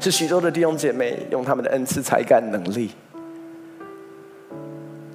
[0.00, 2.90] 是许多的弟兄姐妹用他们的恩赐、才干、能力。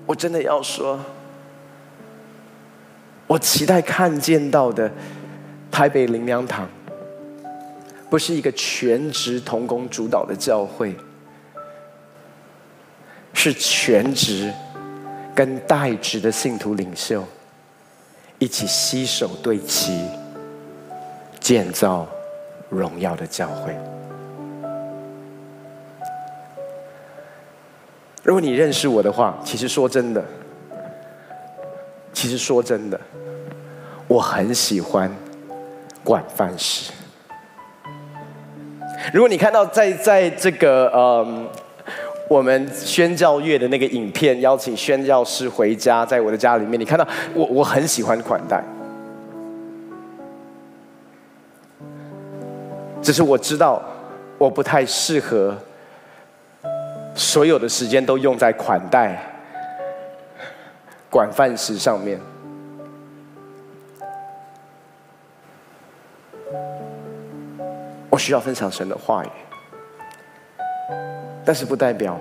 [0.06, 1.00] 我真的要说，
[3.28, 4.92] 我期待看见到的
[5.72, 6.68] 台北灵粮堂，
[8.10, 10.96] 不是一个全职同工主导的教会。
[13.32, 14.52] 是全职
[15.34, 17.24] 跟代职的信徒领袖
[18.40, 20.08] 一起携手对齐，
[21.40, 22.08] 建造
[22.70, 23.78] 荣耀的教会。
[28.24, 30.24] 如果你认识我的话，其实说真的，
[32.14, 33.00] 其实说真的，
[34.08, 35.14] 我很喜欢
[36.04, 36.92] 管饭食。
[39.14, 41.48] 如果你看到在在这个嗯。
[42.30, 48.64] 我们宣教月的那个影片，邀请宣教师回家，在我的家里面，你看到我，我很喜欢款待。
[53.02, 53.82] 只是我知道，
[54.38, 55.58] 我不太适合
[57.16, 59.20] 所有的时间都用在款待、
[61.10, 62.20] 管饭食上面。
[68.12, 69.30] 我需要分享神的话语。
[71.50, 72.16] 但是不代表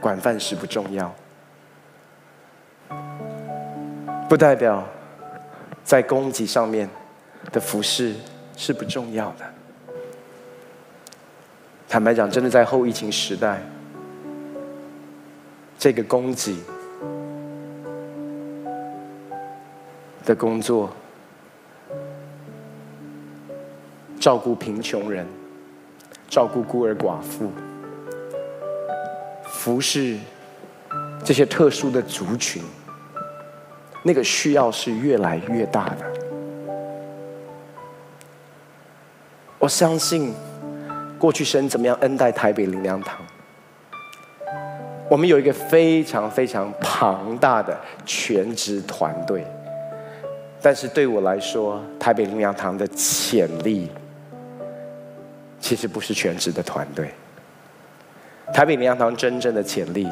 [0.00, 1.14] 管饭食不重要，
[4.26, 4.82] 不代表
[5.84, 6.88] 在供给上面
[7.52, 8.14] 的服饰
[8.56, 9.44] 是不重要的。
[11.90, 13.60] 坦白讲，真的在后疫情时代，
[15.78, 16.56] 这个供给
[20.24, 20.88] 的工作，
[24.18, 25.26] 照顾贫穷人，
[26.30, 27.52] 照顾孤儿寡妇。
[29.60, 30.16] 服侍
[31.22, 32.62] 这些特殊的族群，
[34.02, 36.06] 那个需要是越来越大的。
[39.58, 40.32] 我相信，
[41.18, 43.18] 过去神怎么样恩待台北灵粮堂，
[45.10, 49.46] 我们有一个非常非常庞大的全职团队。
[50.62, 53.90] 但是对我来说，台北灵粮堂的潜力，
[55.60, 57.10] 其实不是全职的团队。
[58.52, 60.06] 台北灵粮堂真正的潜力，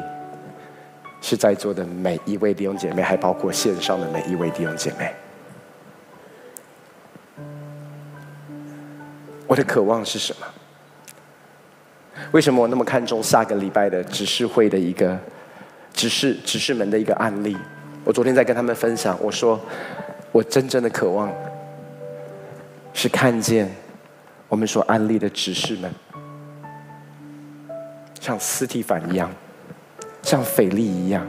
[1.21, 5.13] 是在座的每一位弟兄姐妹，还包括线上的每一位弟兄姐妹。
[9.45, 10.47] 我的渴望是什么？
[12.31, 15.17] 为什么我那么看重下个礼拜的执事会的一个
[15.93, 17.57] 执事执事们的一个案例？
[18.03, 19.59] 我昨天在跟他们分享，我说。
[20.31, 21.33] 我真正的渴望
[22.93, 23.67] 是看见
[24.47, 25.91] 我们所安利的执事们，
[28.19, 29.31] 像斯蒂凡一样，
[30.21, 31.25] 像腓利一样，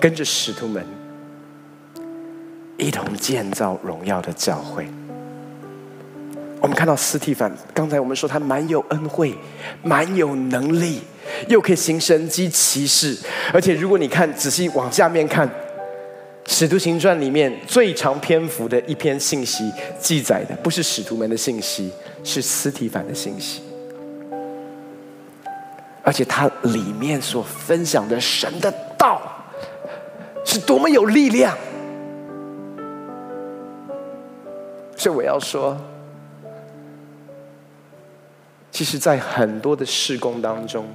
[0.00, 0.84] 跟着使徒们
[2.76, 4.86] 一同建造荣耀的教会。
[6.60, 9.36] 我们看到斯蒂凡，刚才我们说他蛮有恩惠，
[9.82, 11.02] 蛮有能力。
[11.48, 13.16] 又可以行神迹奇事，
[13.52, 15.48] 而且如果你看仔细往下面看，
[16.46, 21.90] 《使徒行传》里面最长篇幅的一篇信息记载的，不是使徒们的信息，
[22.22, 23.62] 是司提凡的信息。
[26.04, 29.22] 而且他里面所分享的神的道，
[30.44, 31.56] 是多么有力量。
[34.96, 35.76] 所以我要说，
[38.70, 40.86] 其实，在很多的事工当中。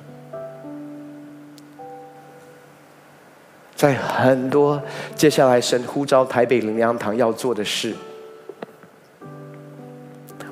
[3.78, 4.82] 在很多
[5.15, 7.93] 接下来神呼召台北灵粮堂要做的事，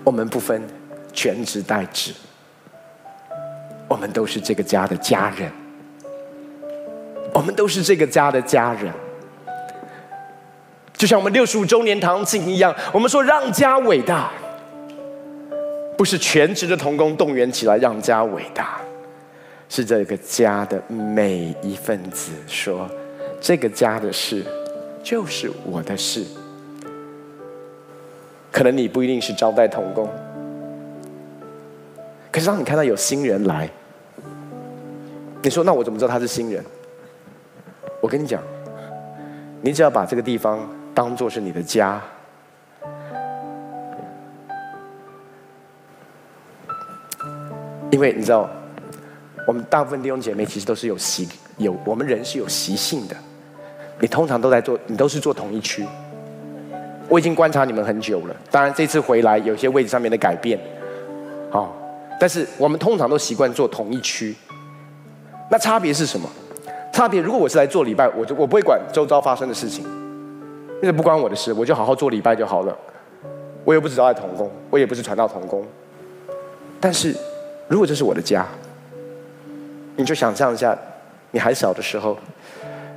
[0.03, 0.61] 我们不分
[1.11, 2.13] 全职代职，
[3.87, 5.51] 我们都是这个家的家人，
[7.33, 8.93] 我们都是这个家的家人，
[10.93, 14.29] 就像我们六十五周年堂庆一样，我们说让家伟大，
[15.97, 18.79] 不是全职的同工动员起来让家伟大，
[19.67, 22.87] 是这个家的每一份子说。
[23.45, 24.43] 这个家的事，
[25.03, 26.25] 就是我的事。
[28.51, 30.09] 可能你不一定是招待童工，
[32.31, 33.69] 可是当你看到有新人来，
[35.43, 36.65] 你说：“那我怎么知道他是新人？”
[38.01, 38.41] 我跟你讲，
[39.61, 42.01] 你只要把这个地方当做是你的家，
[47.91, 48.49] 因为你知道，
[49.47, 53.15] 我们大部分弟兄姐妹其实都是有习有，我们人是有习性的。
[53.99, 55.85] 你通常都在做，你都是做同一区。
[57.07, 58.35] 我已经观察你们很久了。
[58.49, 60.59] 当然这次回来有些位置上面的改变，
[61.51, 61.69] 哦，
[62.19, 64.35] 但是我们通常都习惯做同一区。
[65.49, 66.27] 那差别是什么？
[66.91, 69.83] 差别如果我是来做礼拜，我就我不会管周遭发生的事情，
[70.81, 72.75] 因为不关我的事，我就好好做礼拜就好了。
[73.63, 75.63] 我又不知道在同工，我也不是传道同工。
[76.79, 77.15] 但是
[77.67, 78.45] 如果这是我的家，
[79.95, 80.77] 你就想象一下，
[81.31, 82.17] 你还小的时候。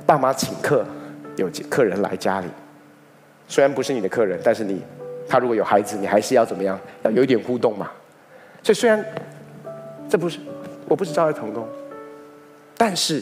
[0.09, 0.83] 爸妈请客，
[1.37, 2.47] 有客人来家里，
[3.47, 4.81] 虽然不是你的客人，但是你，
[5.27, 6.79] 他如果有孩子，你还是要怎么样？
[7.03, 7.91] 要有一点互动嘛。
[8.63, 9.05] 所以虽然
[10.09, 10.39] 这不是，
[10.87, 11.69] 我不是招待童工，
[12.75, 13.21] 但是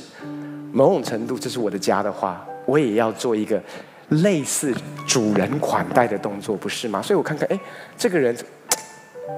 [0.71, 3.61] 某种程度这是我的家的话，我也要做一个
[4.07, 4.73] 类似
[5.05, 7.01] 主人款待的动作，不是吗？
[7.01, 7.59] 所以我看看，哎，
[7.97, 8.33] 这个人，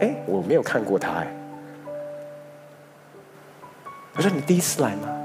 [0.02, 1.36] 哎，我没有看过他，哎。
[4.14, 5.19] 我说你第一次来吗？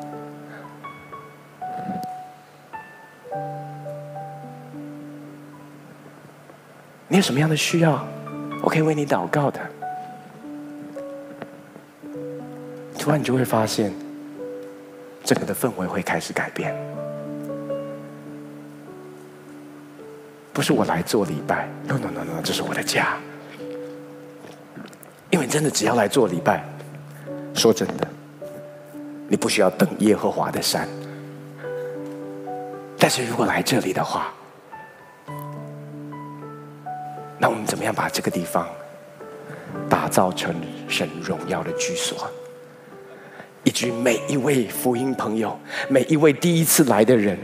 [7.15, 8.05] 你有什么样的需要，
[8.61, 9.61] 我可以为你祷告的。
[12.99, 13.95] 突然你就会发现，
[15.23, 16.75] 整个的氛围会开始改变。
[20.53, 23.17] 不是我来做礼拜，no no no no，这是我的家。
[25.31, 26.65] 因为真的只要来做礼拜，
[27.55, 28.09] 说真的，
[29.29, 30.89] 你不需要等耶和华的山。
[32.99, 34.33] 但是如果来这里的话，
[37.45, 38.66] 那我们怎么样把这个地方
[39.86, 40.55] 打造成
[40.88, 42.26] 神荣耀的居所？
[43.64, 45.55] 以及每一位福音朋友，
[45.90, 47.38] 每一位第一次来的人，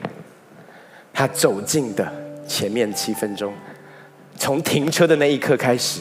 [1.13, 2.11] 他走进的
[2.49, 3.53] 前面七分钟，
[4.39, 6.01] 从停车的那一刻开始，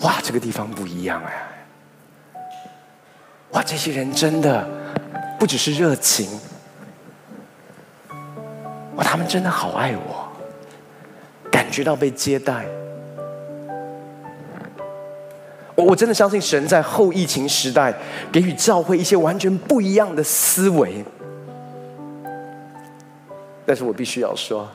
[0.00, 1.48] 哇，这个地方不一样哎！
[3.50, 4.66] 哇，这些人真的
[5.38, 6.30] 不只是热情，
[8.96, 10.32] 哇，他们真的好爱我，
[11.52, 12.64] 感觉到被接待。
[15.78, 17.94] 我我真的相信神在后疫情时代
[18.32, 21.04] 给予教会一些完全不一样的思维。
[23.64, 24.68] 但是我必须要说，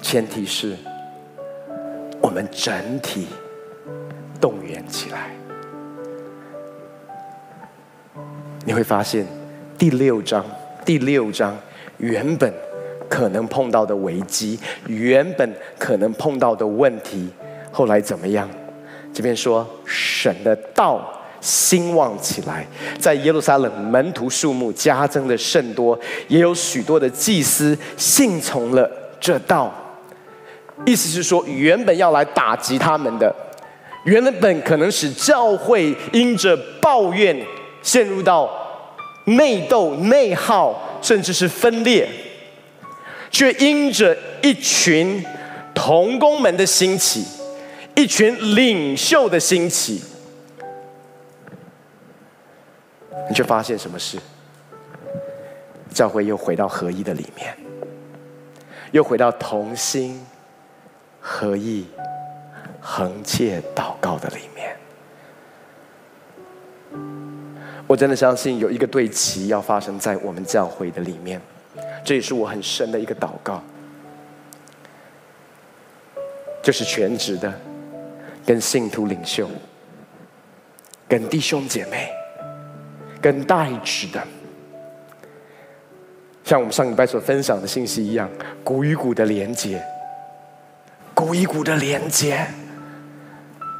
[0.00, 0.74] 前提是
[2.22, 3.26] 我们整体
[4.40, 5.30] 动员起来。
[8.64, 9.26] 你会发现，
[9.76, 10.42] 第六章，
[10.86, 11.54] 第六章
[11.98, 12.50] 原本
[13.10, 17.28] 可能碰到的危机，原本可能碰到的问题，
[17.70, 18.48] 后来怎么样？
[19.12, 21.00] 这边说神的道
[21.40, 22.66] 兴旺起来，
[22.98, 25.98] 在耶路撒冷门徒数目加增的甚多，
[26.28, 28.90] 也有许多的祭司信从了
[29.20, 29.72] 这道。
[30.86, 33.34] 意思是说，原本要来打击他们的，
[34.04, 37.36] 原本可能使教会因着抱怨。
[37.84, 38.48] 陷入到
[39.24, 42.08] 内斗、内耗，甚至是分裂，
[43.28, 45.20] 却因着一群
[45.74, 47.24] 同工们的兴起，
[47.94, 50.02] 一群领袖的兴起，
[53.28, 54.18] 你却发现什么事？
[55.92, 57.54] 教会又回到合一的里面，
[58.92, 60.24] 又回到同心
[61.20, 61.86] 合意、
[62.80, 64.76] 恒切祷告的里面。
[67.86, 71.38] 我真的相信有一个对齐要发生在我们教会的里面，
[72.02, 73.62] 这也是我很深的一个祷告，
[76.62, 77.52] 就是全职的、
[78.44, 79.48] 跟信徒领袖、
[81.08, 82.10] 跟弟兄姐妹、
[83.20, 84.22] 跟代职的，
[86.44, 88.28] 像我们上礼拜所分享的信息一样，
[88.64, 89.82] 骨与骨的连接，
[91.14, 92.46] 骨与骨的连接，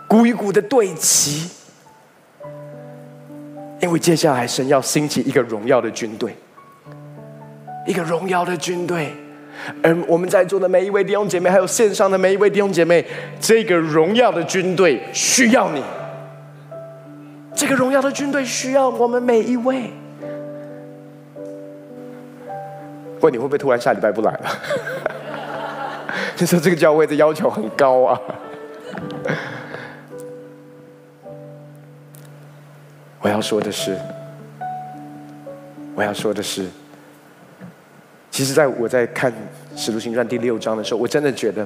[0.07, 1.51] 骨与骨的对齐。
[3.81, 6.37] 因为接下来神要兴起一个荣耀的军队，
[7.85, 9.13] 一个荣耀的军队，
[9.83, 13.05] 而我们在座的每一位弟兄姐妹，还有线上的每一位弟兄姐妹，
[13.41, 15.83] 这个荣耀的军队需要你，
[17.55, 19.91] 这个荣耀的军队需要我们每一位。
[23.21, 24.49] 问你会不会突然下礼拜不来了？
[26.39, 28.21] 你说这个教会的要求很高啊。
[33.21, 33.97] 我要说的是，
[35.95, 36.67] 我要说的是，
[38.33, 39.31] 其实在我在看
[39.77, 41.65] 《使徒行传》第六章的时候，我真的觉得，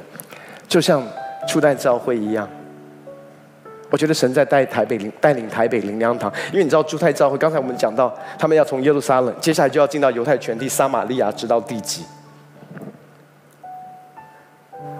[0.68, 1.02] 就像
[1.48, 2.46] 初代教会一样，
[3.88, 12.04] 我觉得神在带台北领带领台北灵粮堂，因为你知道初代教会，刚才我们讲到，他们要从耶路撒冷，接下来就要进到犹太全地撒玛利亚，直到地极。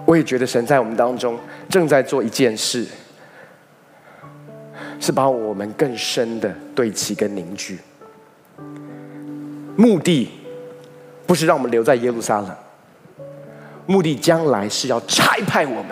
[0.05, 1.37] 我也觉得神在我们当中
[1.69, 2.87] 正在做一件事。
[4.99, 7.77] 是把我们更深的对齐跟凝聚，
[9.75, 10.27] 目的
[11.27, 12.49] 不是让我们留在耶路撒冷，
[13.85, 15.91] 目的将来是要差派我们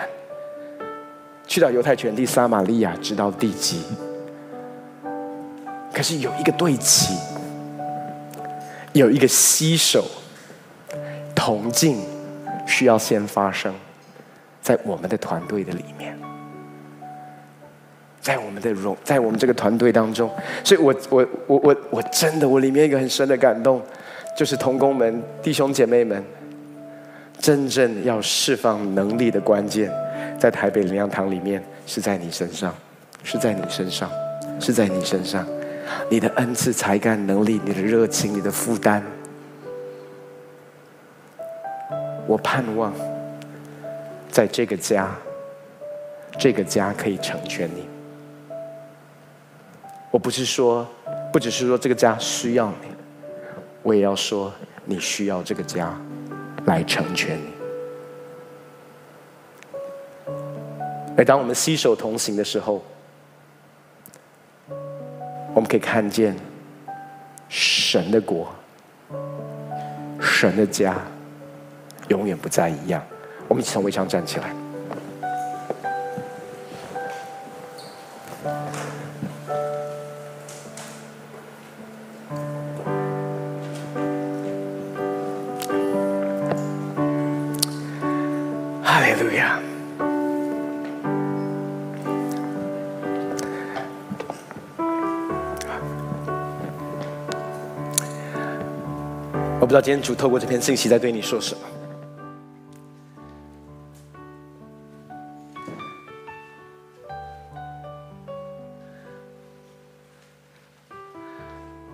[1.46, 3.82] 去到犹太全地、撒玛利亚，直到地极。
[5.92, 7.14] 可是有一个对齐，
[8.92, 10.04] 有一个携手
[11.34, 11.98] 同进，
[12.66, 13.74] 需要先发生
[14.60, 16.18] 在我们的团队的里面。
[18.20, 20.28] 在我们的荣，在我们这个团队当中，
[20.64, 23.80] 所以我我我我我真的，我里面一个很深的感动，
[24.36, 26.22] 就是同工们、弟兄姐妹们，
[27.38, 29.90] 真正要释放能力的关键，
[30.38, 32.74] 在台北灵粮堂里面，是在你身上，
[33.24, 34.10] 是在你身上，
[34.60, 35.46] 是在你身上，
[36.10, 39.02] 你的恩赐、才干、能力、你的热情、你的负担，
[42.26, 42.92] 我盼望，
[44.30, 45.10] 在这个家，
[46.38, 47.88] 这个家可以成全你。
[50.10, 50.86] 我不是说，
[51.32, 52.88] 不只是说这个家需要你，
[53.86, 54.52] 我也要说
[54.84, 55.96] 你需要这个家
[56.64, 57.46] 来成全你。
[61.16, 62.82] 而当我们携手同行的时候，
[65.54, 66.34] 我们可以看见
[67.48, 68.52] 神的国、
[70.20, 70.96] 神的家
[72.08, 73.00] 永远不再一样。
[73.46, 74.65] 我们一起从围墙站起来。
[99.66, 101.60] 我不知道今天主透过这篇信息在对你说什么。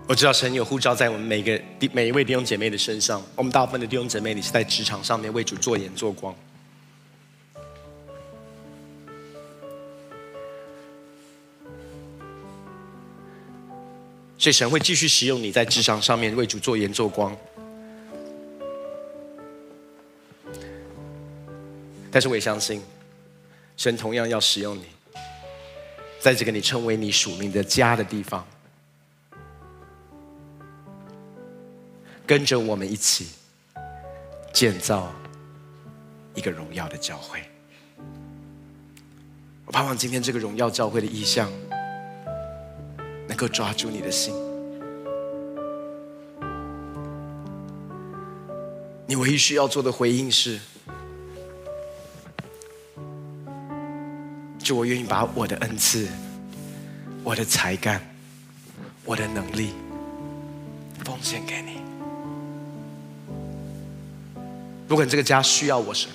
[0.07, 1.59] 我知道神有呼召在我们每个
[1.95, 3.23] 每一位弟兄姐妹的身上。
[3.35, 6.35] 我们大部分的弟兄姐妹，你是在职场上面为主做盐做光。
[14.37, 17.35] 所以神会继续使用你在职场上面为主做盐做光。
[22.14, 22.82] 但是我也相信，
[23.74, 24.84] 神同样要使用你，
[26.20, 28.46] 在这个你称为你属灵的家的地方，
[32.26, 33.28] 跟着我们一起
[34.52, 35.10] 建造
[36.34, 37.42] 一个荣耀的教会。
[39.64, 41.50] 我盼望今天这个荣耀教会的意象，
[43.26, 44.34] 能够抓住你的心。
[49.06, 50.60] 你唯一需要做的回应是。
[54.62, 56.08] 就我愿意把我的恩赐、
[57.24, 58.00] 我的才干、
[59.04, 59.74] 我的能力
[61.04, 61.80] 奉献给你。
[64.86, 66.14] 不管这个家需要我什么，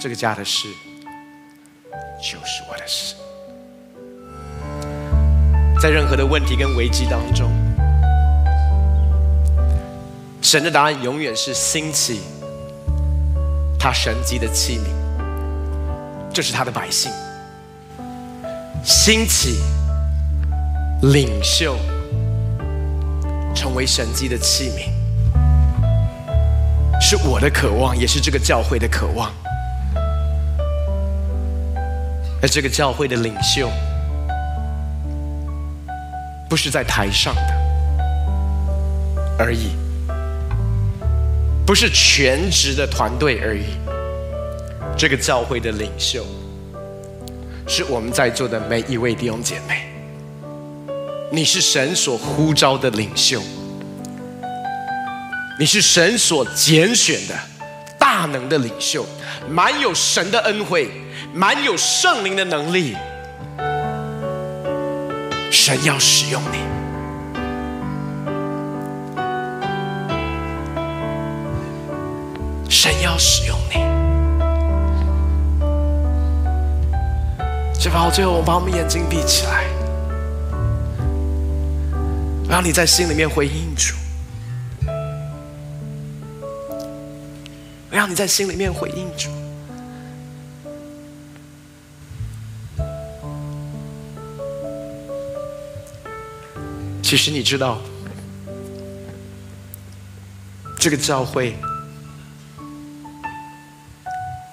[0.00, 0.68] 这个家的事
[2.18, 3.14] 就是我的事。
[5.82, 7.50] 在任何的问题跟危机当中，
[10.40, 12.22] 神的答案永远是兴起。
[13.78, 14.88] 他神迹的器皿，
[16.34, 17.12] 这是他的百姓
[18.84, 19.60] 兴起
[21.02, 21.76] 领袖，
[23.54, 24.90] 成为神迹的器皿，
[27.00, 29.32] 是我的渴望，也是这个教会的渴望。
[32.42, 33.70] 而这个教会的领袖，
[36.48, 37.42] 不是在台上的
[39.38, 39.70] 而已。
[41.68, 43.64] 不是全职的团队而已，
[44.96, 46.24] 这个教会的领袖
[47.66, 49.86] 是我们在座的每一位弟兄姐妹。
[51.30, 53.42] 你是神所呼召的领袖，
[55.60, 57.34] 你是神所拣选的
[57.98, 59.04] 大能的领袖，
[59.46, 60.90] 满有神的恩惠，
[61.34, 62.96] 满有圣灵的能力，
[65.50, 66.77] 神要使用你。
[72.90, 73.74] 神要使用你，
[77.78, 79.66] 就把最后我把我们眼睛闭起来，
[82.46, 83.94] 我让你在心里面回应主，
[87.90, 89.28] 让你在心里面回应主。
[97.02, 97.82] 其实你知道，
[100.78, 101.54] 这个教会。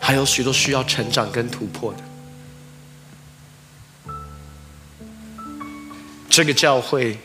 [0.05, 1.91] 还有许多需要成长跟突破
[4.05, 4.13] 的，
[6.29, 7.17] 这个教会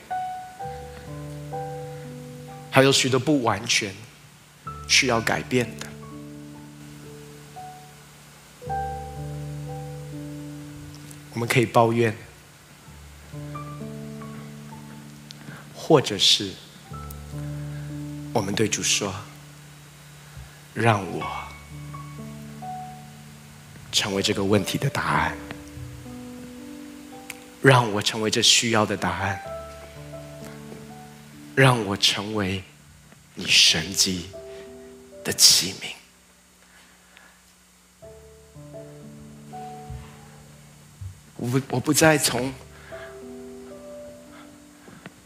[2.70, 3.94] 还有许多不完全
[4.88, 5.86] 需要改变的。
[11.34, 12.16] 我们可以抱怨，
[15.76, 16.54] 或者是
[18.32, 19.14] 我们对主说
[20.72, 21.30] ：“让我。”
[23.92, 25.36] 成为这个问题的答案，
[27.60, 29.40] 让我成为这需要的答案，
[31.54, 32.62] 让我成为
[33.34, 34.28] 你神迹
[35.24, 35.86] 的器皿。
[41.36, 42.52] 我不，我不再从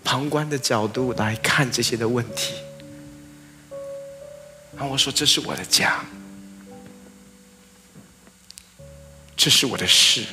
[0.02, 2.54] 旁观的角度来看这些的问题，
[4.76, 6.04] 然后我说：“这是我的家。”
[9.44, 10.24] 这是我的事，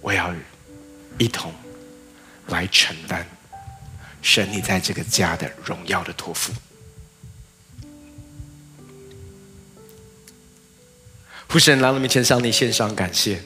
[0.00, 0.34] 我要
[1.18, 1.52] 一同
[2.46, 3.28] 来承担
[4.22, 6.50] 神你在这个家的荣耀的托付。
[11.46, 13.42] 父神来了面前向你献上感谢，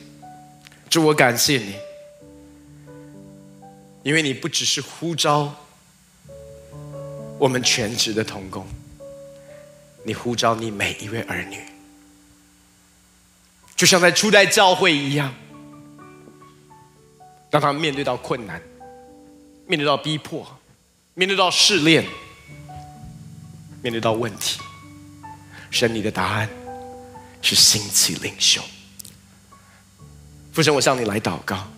[0.88, 1.74] 主我感谢你，
[4.04, 5.52] 因为你不只是呼召
[7.40, 8.64] 我们全职的同工，
[10.04, 11.73] 你呼召你每一位儿女。
[13.76, 15.34] 就像在初代教会一样，
[17.50, 18.62] 当他们面对到困难，
[19.66, 20.46] 面对到逼迫，
[21.14, 22.04] 面对到试炼，
[23.82, 24.60] 面对到问题，
[25.70, 26.48] 神你的答案
[27.42, 28.62] 是兴起领袖。
[30.52, 31.68] 父神，我向你来祷告，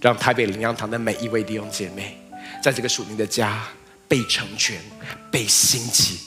[0.00, 2.16] 让台北灵羊堂的每一位弟兄姐妹，
[2.62, 3.64] 在这个属灵的家
[4.06, 4.80] 被成全、
[5.32, 6.20] 被兴起，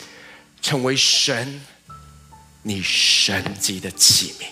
[0.62, 1.62] 成为神。
[2.62, 4.46] 你神迹的器皿，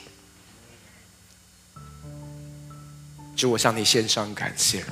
[3.36, 4.86] 主，我向你献上感谢。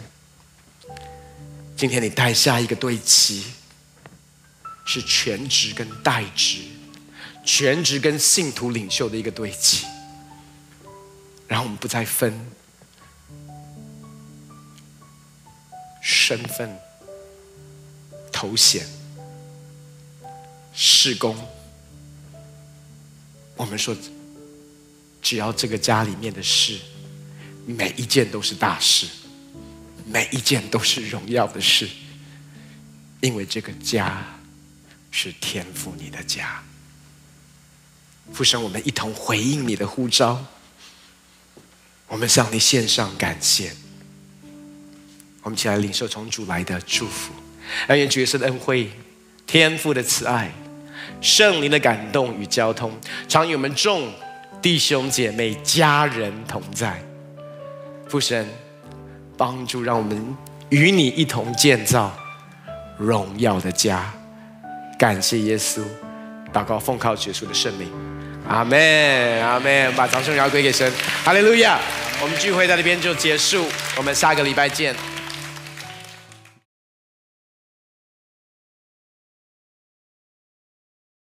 [1.78, 3.46] 今天你带下一个对齐，
[4.86, 6.60] 是全职跟代职，
[7.46, 9.86] 全职跟信徒领袖的一个对齐。
[11.48, 12.52] 然后我们不再分
[16.02, 16.78] 身份、
[18.32, 18.86] 头衔、
[20.74, 21.38] 事工，
[23.56, 23.96] 我们说，
[25.22, 26.78] 只要这个家里面的事，
[27.66, 29.08] 每一件都是大事，
[30.06, 31.88] 每一件都是荣耀的事，
[33.22, 34.26] 因为这个家
[35.10, 36.62] 是天父你的家。
[38.34, 40.46] 父神，我们一同回应你的呼召，
[42.08, 43.74] 我们向你献上感谢。
[45.44, 47.32] 我们起来领受从主来的祝福，
[47.88, 48.92] 愿角色的恩惠、
[49.46, 50.52] 天父的慈爱、
[51.22, 52.92] 圣灵的感动与交通，
[53.28, 54.12] 常与我们众
[54.62, 57.00] 弟兄姐妹、家人同在。
[58.08, 58.48] 父神，
[59.36, 60.38] 帮助让我们
[60.70, 62.16] 与你一同建造
[62.98, 64.14] 荣耀的家。
[64.98, 65.82] 感谢耶稣，
[66.54, 67.90] 祷告奉靠耶稣的圣名，
[68.48, 69.94] 阿门，阿门。
[69.96, 70.92] 把掌声要归给神，
[71.24, 71.80] 哈利路亚。
[72.22, 73.66] 我们聚会在这边就结束，
[73.98, 74.96] 我们下个礼拜见。